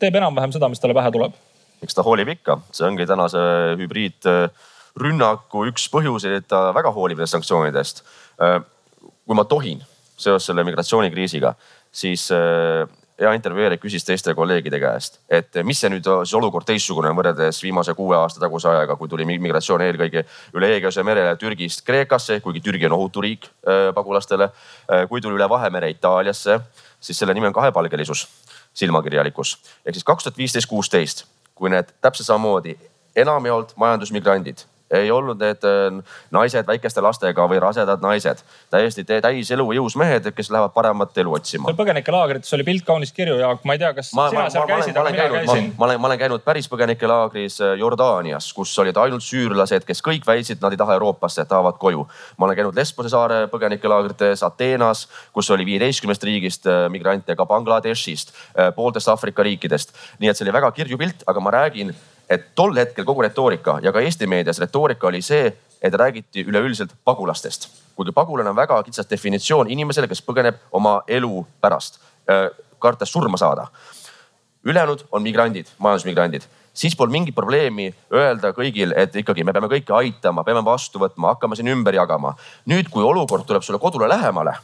[0.00, 1.36] teeb enam-vähem seda, mis talle pähe tuleb
[1.78, 3.38] eks ta hoolib ikka, see ongi tänase
[3.78, 4.26] hübriid
[4.98, 8.02] rünnaku üks põhjuseid, et ta väga hoolib nendest sanktsioonidest.
[8.42, 8.58] Äh,
[8.98, 9.84] kui ma tohin
[10.18, 11.54] seoses selle migratsioonikriisiga,
[11.94, 12.88] siis äh,
[13.18, 17.58] hea intervjueerija küsis teiste kolleegide käest, et mis see nüüd siis olukord teistsugune on võrreldes
[17.64, 22.62] viimase kuue aasta taguse ajaga, kui tuli migratsioon eelkõige üle Egeuse merele Türgist Kreekasse, kuigi
[22.64, 24.50] Türgi on ohutu riik äh, pagulastele.
[25.08, 26.60] kui tuli üle Vahemere Itaaliasse,
[27.00, 28.26] siis selle nimi on kahepalgelisus,
[28.74, 29.56] silmakirjalikkus.
[29.84, 32.76] ehk siis kaks tuhat viisteist, kuusteist, kui need täpselt samamoodi
[33.16, 35.98] enamjaolt majandusmigrandid ei olnud need äh,
[36.34, 38.40] naised väikeste lastega või rasedad naised,
[38.72, 41.72] täiesti täis elujõus mehed, kes lähevad paremat elu otsima.
[41.76, 44.72] põgenikelaagrites oli pilt kaunis kirju, Jaak, ma ei tea, kas ma, sina ma, seal ma,
[44.72, 45.70] käisid, aga mina käisin.
[45.78, 50.26] ma olen, ma olen käinud päris põgenikelaagris äh, Jordaanias, kus olid ainult süürlased, kes kõik
[50.28, 52.06] väitsid, nad ei taha Euroopasse, tahavad koju.
[52.38, 58.32] ma olen käinud Lesbose saare põgenikelaagrites Ateenas, kus oli viieteistkümnest riigist äh, migrante, ka Bangladeshist,
[58.76, 59.92] pooltest Aafrika riikidest.
[60.18, 61.92] nii et see oli väga kirju pilt, aga ma räägin
[62.30, 65.52] et tol hetkel kogu retoorika ja ka Eesti meedias retoorika oli see,
[65.82, 67.68] et räägiti üleüldiselt pagulastest.
[67.96, 72.00] kuigi pagulane on väga kitsas definitsioon inimesele, kes põgeneb oma elu pärast,
[72.78, 73.66] kartes surma saada.
[74.64, 76.42] ülejäänud on migrandid, majandusmigrandid
[76.78, 81.34] siis pole mingit probleemi öelda kõigil, et ikkagi me peame kõiki aitama, peame vastu võtma,
[81.34, 82.34] hakkame siin ümber jagama.
[82.66, 84.54] nüüd, kui olukord tuleb sulle kodule lähemale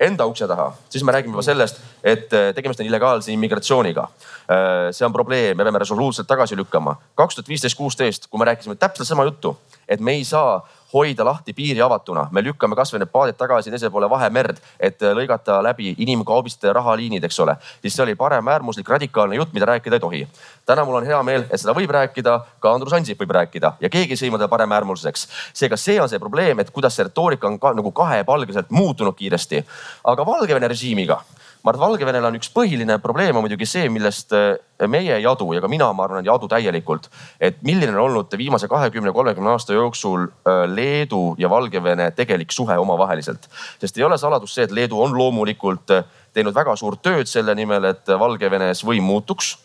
[0.00, 4.08] enda ukse taha, siis me räägime juba sellest, et äh, tegemist on illegaalse immigratsiooniga.
[4.46, 6.96] Äh, see on probleem, me peame resoluutselt tagasi lükkama.
[7.14, 9.56] kaks tuhat viisteist, kuusteist, kui me rääkisime täpselt sama juttu,
[9.88, 10.60] et me ei saa
[10.94, 15.58] hoida lahti piiri avatuna, me lükkame kasvõi need paadid tagasi teisele poole Vahemerd, et lõigata
[15.64, 17.56] läbi inimkaubiste rahaliinid, eks ole.
[17.82, 20.28] siis see oli paremäärmuslik radikaalne jutt, mida rääkida ei tohi.
[20.66, 23.88] täna mul on hea meel, et seda võib rääkida, ka Andrus Ansip võib rääkida ja
[23.88, 25.28] keegi ei sõima teda paremäärmuslaseks.
[25.52, 29.64] seega see on see probleem, et kuidas see retoorika on ka nagu kahepalgeliselt muutunud kiiresti.
[30.04, 31.22] aga Valgevene režiimiga
[31.66, 34.54] ma arvan, et Valgevenel on üks põhiline probleem on muidugi see, millest äh,
[34.86, 37.08] meie ei adu ja ka mina, ma arvan, ei adu täielikult.
[37.40, 42.78] et milline on olnud viimase kahekümne, kolmekümne aasta jooksul äh, Leedu ja Valgevene tegelik suhe
[42.78, 43.50] omavaheliselt.
[43.80, 47.54] sest ei ole saladus see, et Leedu on loomulikult äh, teinud väga suurt tööd selle
[47.58, 49.56] nimel, et Valgevenes võim muutuks.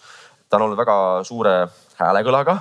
[0.50, 1.68] ta on olnud väga suure
[2.02, 2.58] häälekõlaga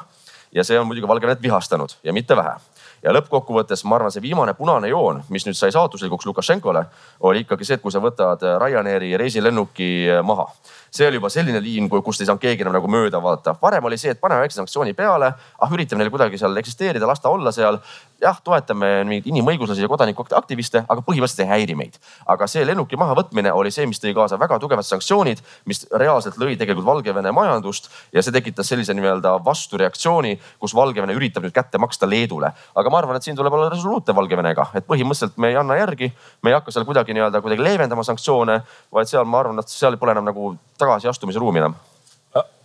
[0.52, 2.58] ja see on muidugi Valgevenet vihastanud ja mitte vähe
[3.02, 6.84] ja lõppkokkuvõttes ma arvan, see viimane punane joon, mis nüüd sai saatuslikuks Lukašenkole,
[7.28, 9.90] oli ikkagi see, et kui sa võtad Ryanairi reisilennuki
[10.26, 10.50] maha
[10.90, 13.54] see oli juba selline liin, kust ei saanud keegi enam nagu mööda vaadata.
[13.62, 17.20] varem oli see, et paneme väikse sanktsiooni peale, ah üritame neil kuidagi seal eksisteerida, las
[17.20, 17.78] ta olla seal.
[18.20, 21.98] jah, toetame mingeid inimõiguslasi ja kodanikuaktiviste, aga põhimõtteliselt ei häiri meid.
[22.26, 26.58] aga see lennuki mahavõtmine oli see, mis tõi kaasa väga tugevad sanktsioonid, mis reaalselt lõi
[26.58, 32.08] tegelikult Valgevene majandust ja see tekitas sellise nii-öelda vastureaktsiooni, kus Valgevene üritab nüüd kätte maksta
[32.10, 32.52] Leedule.
[32.74, 36.12] aga ma arvan, et siin tuleb olla resoluutne Valgevenega, et põhimõtteliselt me ei anna järgi,
[36.42, 38.60] me ei hakka seal kuidagi nii-öelda kuidagi leevendama sanktsioone,
[38.92, 41.78] vaid seal ma arvan, et seal pole enam nagu tagasiastumise ruumi enam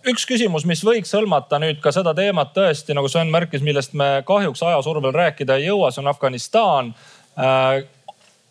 [0.09, 4.21] üks küsimus, mis võiks hõlmata nüüd ka seda teemat tõesti, nagu Sven märkis, millest me
[4.27, 6.91] kahjuks ajasurvel rääkida ei jõua, see on Afganistan
[7.39, 7.81] äh,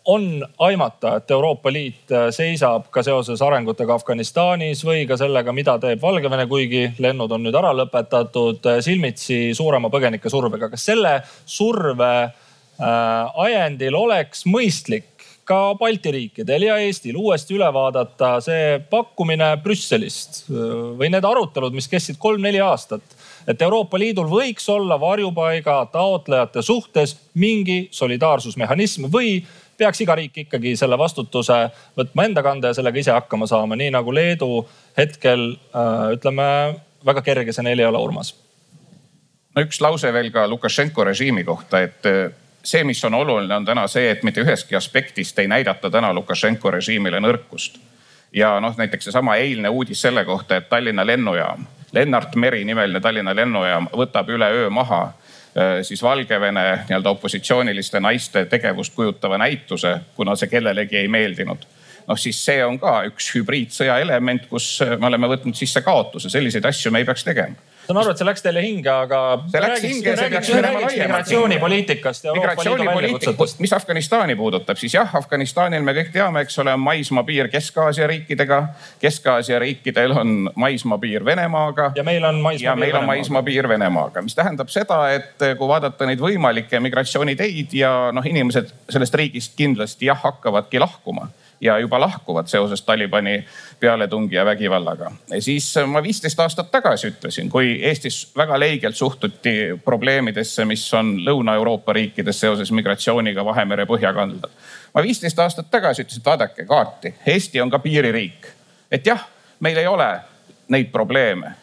[0.05, 0.27] on
[0.61, 6.03] aimata, et Euroopa Liit äh, seisab ka seoses arengutega Afganistanis või ka sellega, mida teeb
[6.03, 10.69] Valgevene, kuigi lennud on nüüd ära lõpetatud, äh, silmitsi suurema põgenike survega.
[10.73, 12.15] kas selle surve
[12.75, 15.14] ajendil oleks mõistlik
[15.45, 21.87] ka Balti riikidel ja Eestil uuesti üle vaadata see pakkumine Brüsselist või need arutelud, mis
[21.91, 23.03] kestsid kolm-neli aastat.
[23.47, 29.43] et Euroopa Liidul võiks olla varjupaiga taotlejate suhtes mingi solidaarsusmehhanism või
[29.77, 31.59] peaks iga riik ikkagi selle vastutuse
[31.97, 34.65] võtma enda kanda ja sellega ise hakkama saama, nii nagu Leedu
[34.97, 35.51] hetkel
[36.15, 36.47] ütleme,
[37.05, 38.33] väga kerge see neil ei ole, Urmas.
[39.55, 42.09] no üks lause veel ka Lukašenko režiimi kohta, et
[42.65, 46.71] see, mis on oluline, on täna see, et mitte ühestki aspektist ei näidata täna Lukašenko
[46.71, 47.79] režiimile nõrkust.
[48.33, 53.35] ja noh, näiteks seesama eilne uudis selle kohta, et Tallinna lennujaam, Lennart Meri nimeline Tallinna
[53.35, 60.49] lennujaam võtab üleöö maha äh, siis Valgevene nii-öelda opositsiooniliste naiste tegevust kujutava näituse, kuna see
[60.51, 61.67] kellelegi ei meeldinud
[62.07, 66.65] noh siis see on ka üks hübriidsõja element, kus me oleme võtnud sisse kaotuse, selliseid
[66.65, 67.55] asju me ei peaks tegema
[67.87, 69.19] saan aru, et see läks teile hinge, aga.
[69.51, 70.97] see läks hinge, see peaks minema laiemalt.
[71.01, 73.59] migratsioonipoliitikast ja Euroopa Liidu väljakutsetest.
[73.63, 78.61] mis Afganistani puudutab, siis jah, Afganistanil me kõik teame, eks ole, on maismaapiir Kesk-Aasia riikidega.
[79.01, 81.91] Kesk-Aasia riikidel on maismaapiir Venemaaga.
[81.95, 87.73] ja meil on maismaapiir maismaapiir Venemaaga, mis tähendab seda, et kui vaadata neid võimalikke migratsiooniteid
[87.77, 91.29] ja noh, inimesed sellest riigist kindlasti jah hakkavadki lahkuma
[91.61, 93.45] ja juba lahkuvad seoses Talibani
[93.79, 95.11] pealetungi ja vägivallaga.
[95.39, 101.93] siis ma viisteist aastat tagasi ütlesin, kui Eestis väga leigelt suhtuti probleemidesse, mis on Lõuna-Euroopa
[101.93, 104.49] riikides seoses migratsiooniga Vahemere põhjakaldal.
[104.93, 108.47] ma viisteist aastat tagasi ütlesin, et vaadake kaarti, Eesti on ka piiririik.
[108.91, 109.27] et jah,
[109.59, 110.19] meil ei ole
[110.67, 111.53] neid probleeme,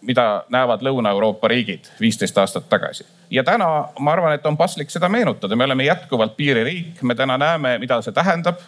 [0.00, 5.08] mida näevad Lõuna-Euroopa riigid viisteist aastat tagasi ja täna ma arvan, et on paslik seda
[5.08, 8.60] meenutada, me oleme jätkuvalt piiririik, me täna näeme, mida see tähendab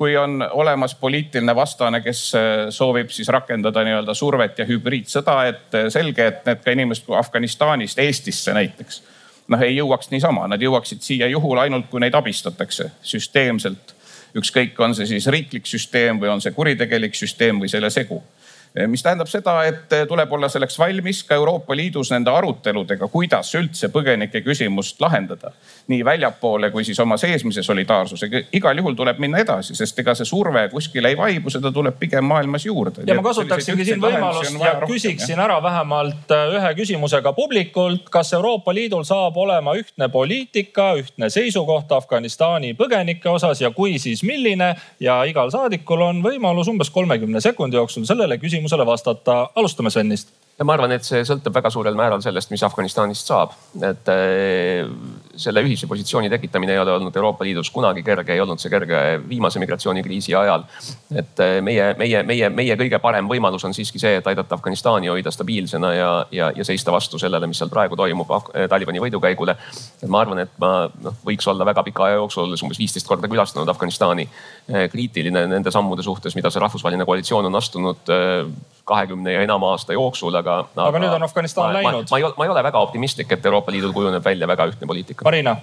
[0.00, 2.42] kui on olemas poliitiline vastane, kes äh,
[2.72, 8.00] soovib siis rakendada nii-öelda survet ja hübriidsõda, et äh, selge, et need ka inimesed Afganistanist
[8.00, 9.02] Eestisse näiteks
[9.52, 13.96] noh, ei jõuaks niisama, nad jõuaksid siia juhul ainult, kui neid abistatakse süsteemselt.
[14.40, 18.22] ükskõik, on see siis riiklik süsteem või on see kuritegelik süsteem või selle segu
[18.86, 23.50] mis tähendab seda, et eh, tuleb olla selleks valmis ka Euroopa Liidus nende aruteludega, kuidas
[23.58, 25.50] üldse põgenike küsimust lahendada.
[25.90, 28.42] nii väljapoole kui siis oma seesmise solidaarsusega.
[28.52, 32.24] igal juhul tuleb minna edasi, sest ega see surve kuskile ei vaibu, seda tuleb pigem
[32.24, 33.02] maailmas juurde.
[33.06, 38.06] ja ma kasutaksingi siin võimalust ja küsiksin rohkem, ära vähemalt eh, ühe küsimusega publikult.
[38.10, 44.22] kas Euroopa Liidul saab olema ühtne poliitika, ühtne seisukoht Afganistani põgenike osas ja kui, siis
[44.22, 44.76] milline?
[45.00, 49.50] ja igal saadikul on võimalus umbes kolmekümne sekundi jooksul sellele küsimusele küsimusele vastata.
[49.54, 53.54] alustame Svennist ja ma arvan, et see sõltub väga suurel määral sellest, mis Afganistanist saab.
[53.80, 54.86] et eh,
[55.36, 59.00] selle ühise positsiooni tekitamine ei ole olnud Euroopa Liidus kunagi kerge, ei olnud see kerge
[59.28, 60.64] viimase migratsioonikriisi ajal.
[61.14, 65.10] et eh, meie, meie, meie, meie kõige parem võimalus on siiski see, et aidata Afganistani
[65.12, 69.56] hoida stabiilsena ja, ja, ja seista vastu sellele, mis seal praegu toimub eh, Talibani võidukäigule.
[70.02, 70.72] et ma arvan, et ma
[71.02, 74.28] noh, võiks olla väga pika aja jooksul, olles umbes viisteist korda külastanud Afganistani,
[74.90, 78.10] kriitiline nende sammude suhtes, mida see rahvusvaheline koalitsioon on astunud
[78.90, 80.56] kahekümne ja enama aasta jooksul, aga.
[80.76, 82.08] aga nüüd on Afganistan ma, läinud.
[82.08, 84.66] ma, ma, ei ole, ma ei ole väga optimistlik, et Euroopa Liidul kujuneb välja väga
[84.72, 85.19] ühtne poliitika.
[85.24, 85.56] Marina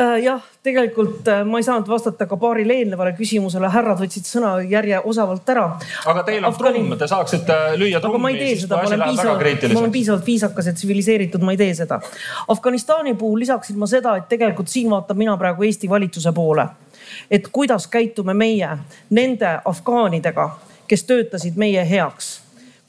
[0.00, 4.54] äh, jah, tegelikult äh, ma ei saanud vastata ka paarile eelnevale küsimusele, härrad võtsid sõna
[4.68, 5.66] järje osavalt ära.
[6.12, 6.80] aga teil on Afgani...
[6.80, 8.16] trumm, te saaksite lüüa trummi.
[8.16, 11.54] aga ma ei tee seda, ma olen piisavalt, ma olen piisavalt viisakas ja tsiviliseeritud, ma
[11.54, 12.00] ei tee seda.
[12.48, 16.66] Afganistani puhul lisaksin ma seda, et tegelikult siin vaatan mina praegu Eesti valitsuse poole.
[17.30, 18.68] et kuidas käitume meie
[19.10, 20.50] nende afgaanidega
[20.92, 22.41] kes töötasid meie heaks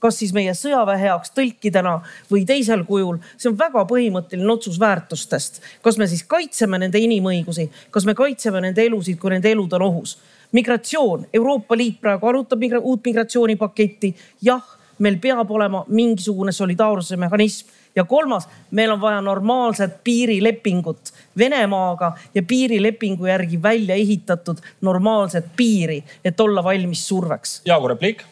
[0.03, 1.95] kas siis meie sõjaväe heaks tõlkidena
[2.31, 3.21] või teisel kujul.
[3.37, 5.61] see on väga põhimõtteline otsus väärtustest.
[5.81, 9.81] kas me siis kaitseme nende inimõigusi, kas me kaitseme nende elusid, kui nende elud on
[9.81, 10.17] ohus.
[10.51, 14.15] migratsioon, Euroopa Liit praegu arutab migra uut migratsioonipaketti.
[14.41, 14.63] jah,
[14.99, 22.43] meil peab olema mingisugune solidaarsuse mehhanism ja kolmas, meil on vaja normaalset piirilepingut Venemaaga ja
[22.43, 27.61] piirilepingu järgi välja ehitatud normaalset piiri, et olla valmis surveks.
[27.65, 28.23] Jaagu repliik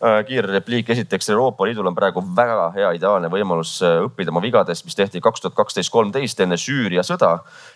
[0.00, 4.86] kiire repliik, esiteks Euroopa Liidul on praegu väga hea ideaalne võimalus äh, õppida oma vigadest,
[4.86, 7.34] mis tehti kaks tuhat kaksteist, kolmteist enne Süüria sõda,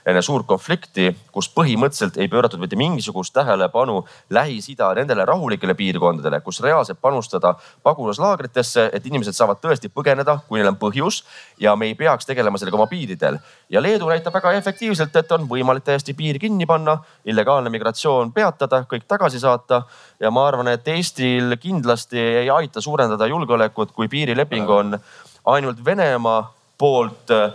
[0.08, 3.98] enne suurt konflikti, kus põhimõtteliselt ei pööratud mitte mingisugust tähelepanu
[4.32, 10.72] Lähis-Ida nendele rahulikele piirkondadele, kus reaalselt panustada pagulaslaagritesse, et inimesed saavad tõesti põgeneda, kui neil
[10.72, 11.20] on põhjus
[11.60, 13.36] ja me ei peaks tegelema sellega oma piiridel.
[13.68, 18.86] ja Leedu näitab väga efektiivselt, et on võimalik täiesti piir kinni panna, illegaalne migratsioon peatada,
[18.88, 19.82] kõik tagasi saata
[20.20, 24.98] ja ma arvan, et Eestil kindlasti ei aita suurendada julgeolekut, kui piirileping on
[25.44, 27.52] ainult Venemaa poolt äh,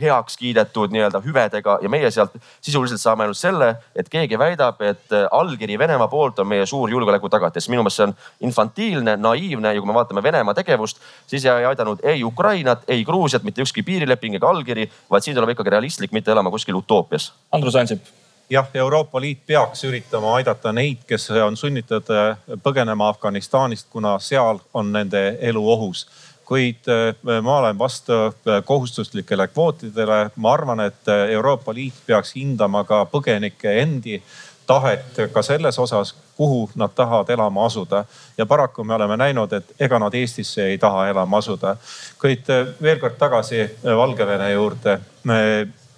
[0.00, 5.12] heaks kiidetud nii-öelda hüvedega ja meie sealt sisuliselt saame ainult selle, et keegi väidab, et
[5.12, 7.68] äh, allkiri Venemaa poolt on meie suur julgeoleku tagatis.
[7.68, 8.16] minu meelest see on
[8.48, 13.42] infantiilne, naiivne ja kui me vaatame Venemaa tegevust, siis ei aidanud ei Ukrainat, ei Gruusiat
[13.42, 17.32] mitte ükski piirileping ega allkiri, vaid siin tuleb ikkagi realistlik, mitte elama kuskil utoopias.
[17.52, 23.88] Andrus Ansip jah, Euroopa Liit peaks üritama aidata neid, kes on sunnitud äh, põgenema Afganistanist,
[23.90, 26.06] kuna seal on nende elu ohus.
[26.44, 30.30] kuid äh, ma olen vastu äh, kohustuslikele kvootidele.
[30.36, 34.22] ma arvan, et Euroopa Liit peaks hindama ka põgenike endi
[34.66, 38.04] tahet ka selles osas, kuhu nad tahavad elama asuda.
[38.38, 41.76] ja paraku me oleme näinud, et ega nad Eestisse ei taha elama asuda.
[42.18, 42.44] kuid
[42.82, 45.00] veel kord tagasi Valgevene juurde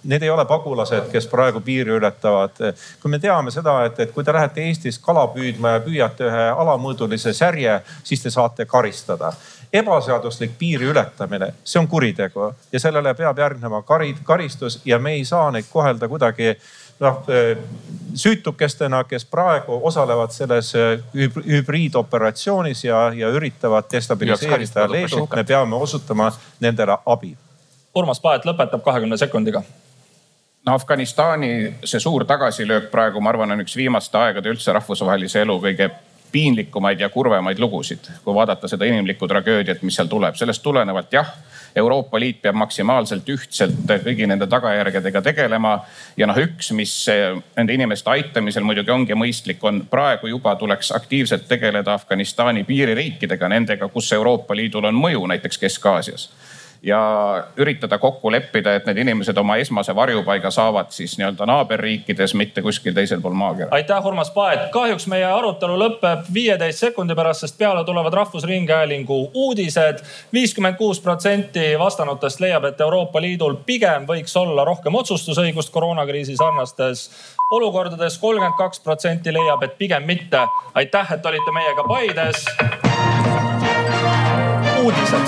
[0.03, 2.59] need ei ole pagulased, kes praegu piiri ületavad.
[3.01, 6.47] kui me teame seda, et, et kui te lähete Eestis kala püüdma ja püüate ühe
[6.63, 9.33] alamõõdulise särje, siis te saate karistada
[9.73, 15.25] ebaseaduslik piiri ületamine, see on kuritegu ja sellele peab järgnema karid, karistus ja me ei
[15.25, 16.53] saa neid kohelda kuidagi
[16.99, 17.25] noh
[18.15, 20.71] süütukestena, kes praegu osalevad selles
[21.47, 27.35] hübriidoperatsioonis ja, ja üritavad destabiliseerida Leedut, me peame osutama nendele abi.
[27.95, 29.61] Urmas Paet lõpetab kahekümne sekundiga
[30.67, 35.55] no Afganistani see suur tagasilöök praegu, ma arvan, on üks viimaste aegade üldse rahvusvahelise elu
[35.63, 35.89] kõige
[36.31, 40.35] piinlikumaid ja kurvemaid lugusid, kui vaadata seda inimlikku tragöödiat, mis seal tuleb.
[40.35, 41.29] sellest tulenevalt jah,
[41.75, 45.79] Euroopa Liit peab maksimaalselt ühtselt kõigi nende tagajärgedega tegelema.
[46.17, 47.07] ja noh, üks, mis
[47.55, 53.87] nende inimeste aitamisel muidugi ongi mõistlik, on praegu juba tuleks aktiivselt tegeleda Afganistani piiririikidega, nendega,
[53.87, 56.29] kus Euroopa Liidul on mõju, näiteks Kesk-Aasias
[56.83, 62.61] ja üritada kokku leppida, et need inimesed oma esmase varjupaiga saavad siis nii-öelda naaberriikides, mitte
[62.61, 63.69] kuskil teisel pool maakera.
[63.71, 64.69] aitäh, Urmas Paet.
[64.71, 70.03] kahjuks meie arutelu lõpeb viieteist sekundi pärast, sest peale tulevad Rahvusringhäälingu uudised.
[70.33, 77.09] viiskümmend kuus protsenti vastanutest leiab, et Euroopa Liidul pigem võiks olla rohkem otsustusõigust koroonakriisi sarnastes
[77.51, 78.17] olukordades.
[78.17, 80.47] kolmkümmend kaks protsenti leiab, et pigem mitte.
[80.73, 82.45] aitäh, et olite meiega Paides
[84.87, 85.23] uudised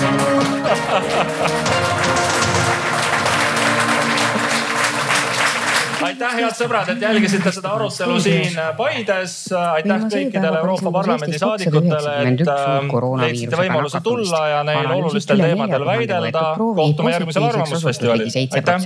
[6.06, 9.34] aitäh, head sõbrad, et jälgisite seda arutelu siin Paides.
[9.52, 12.56] aitäh kõikidele Euroopa Parlamendi saadikutele, et äh,
[13.24, 16.44] leidsite võimaluse tulla ja neil olulistel teemadel väidelda.
[16.56, 18.28] kohtume järgmisel Arvamusfestivalil.
[18.50, 18.78] aitäh.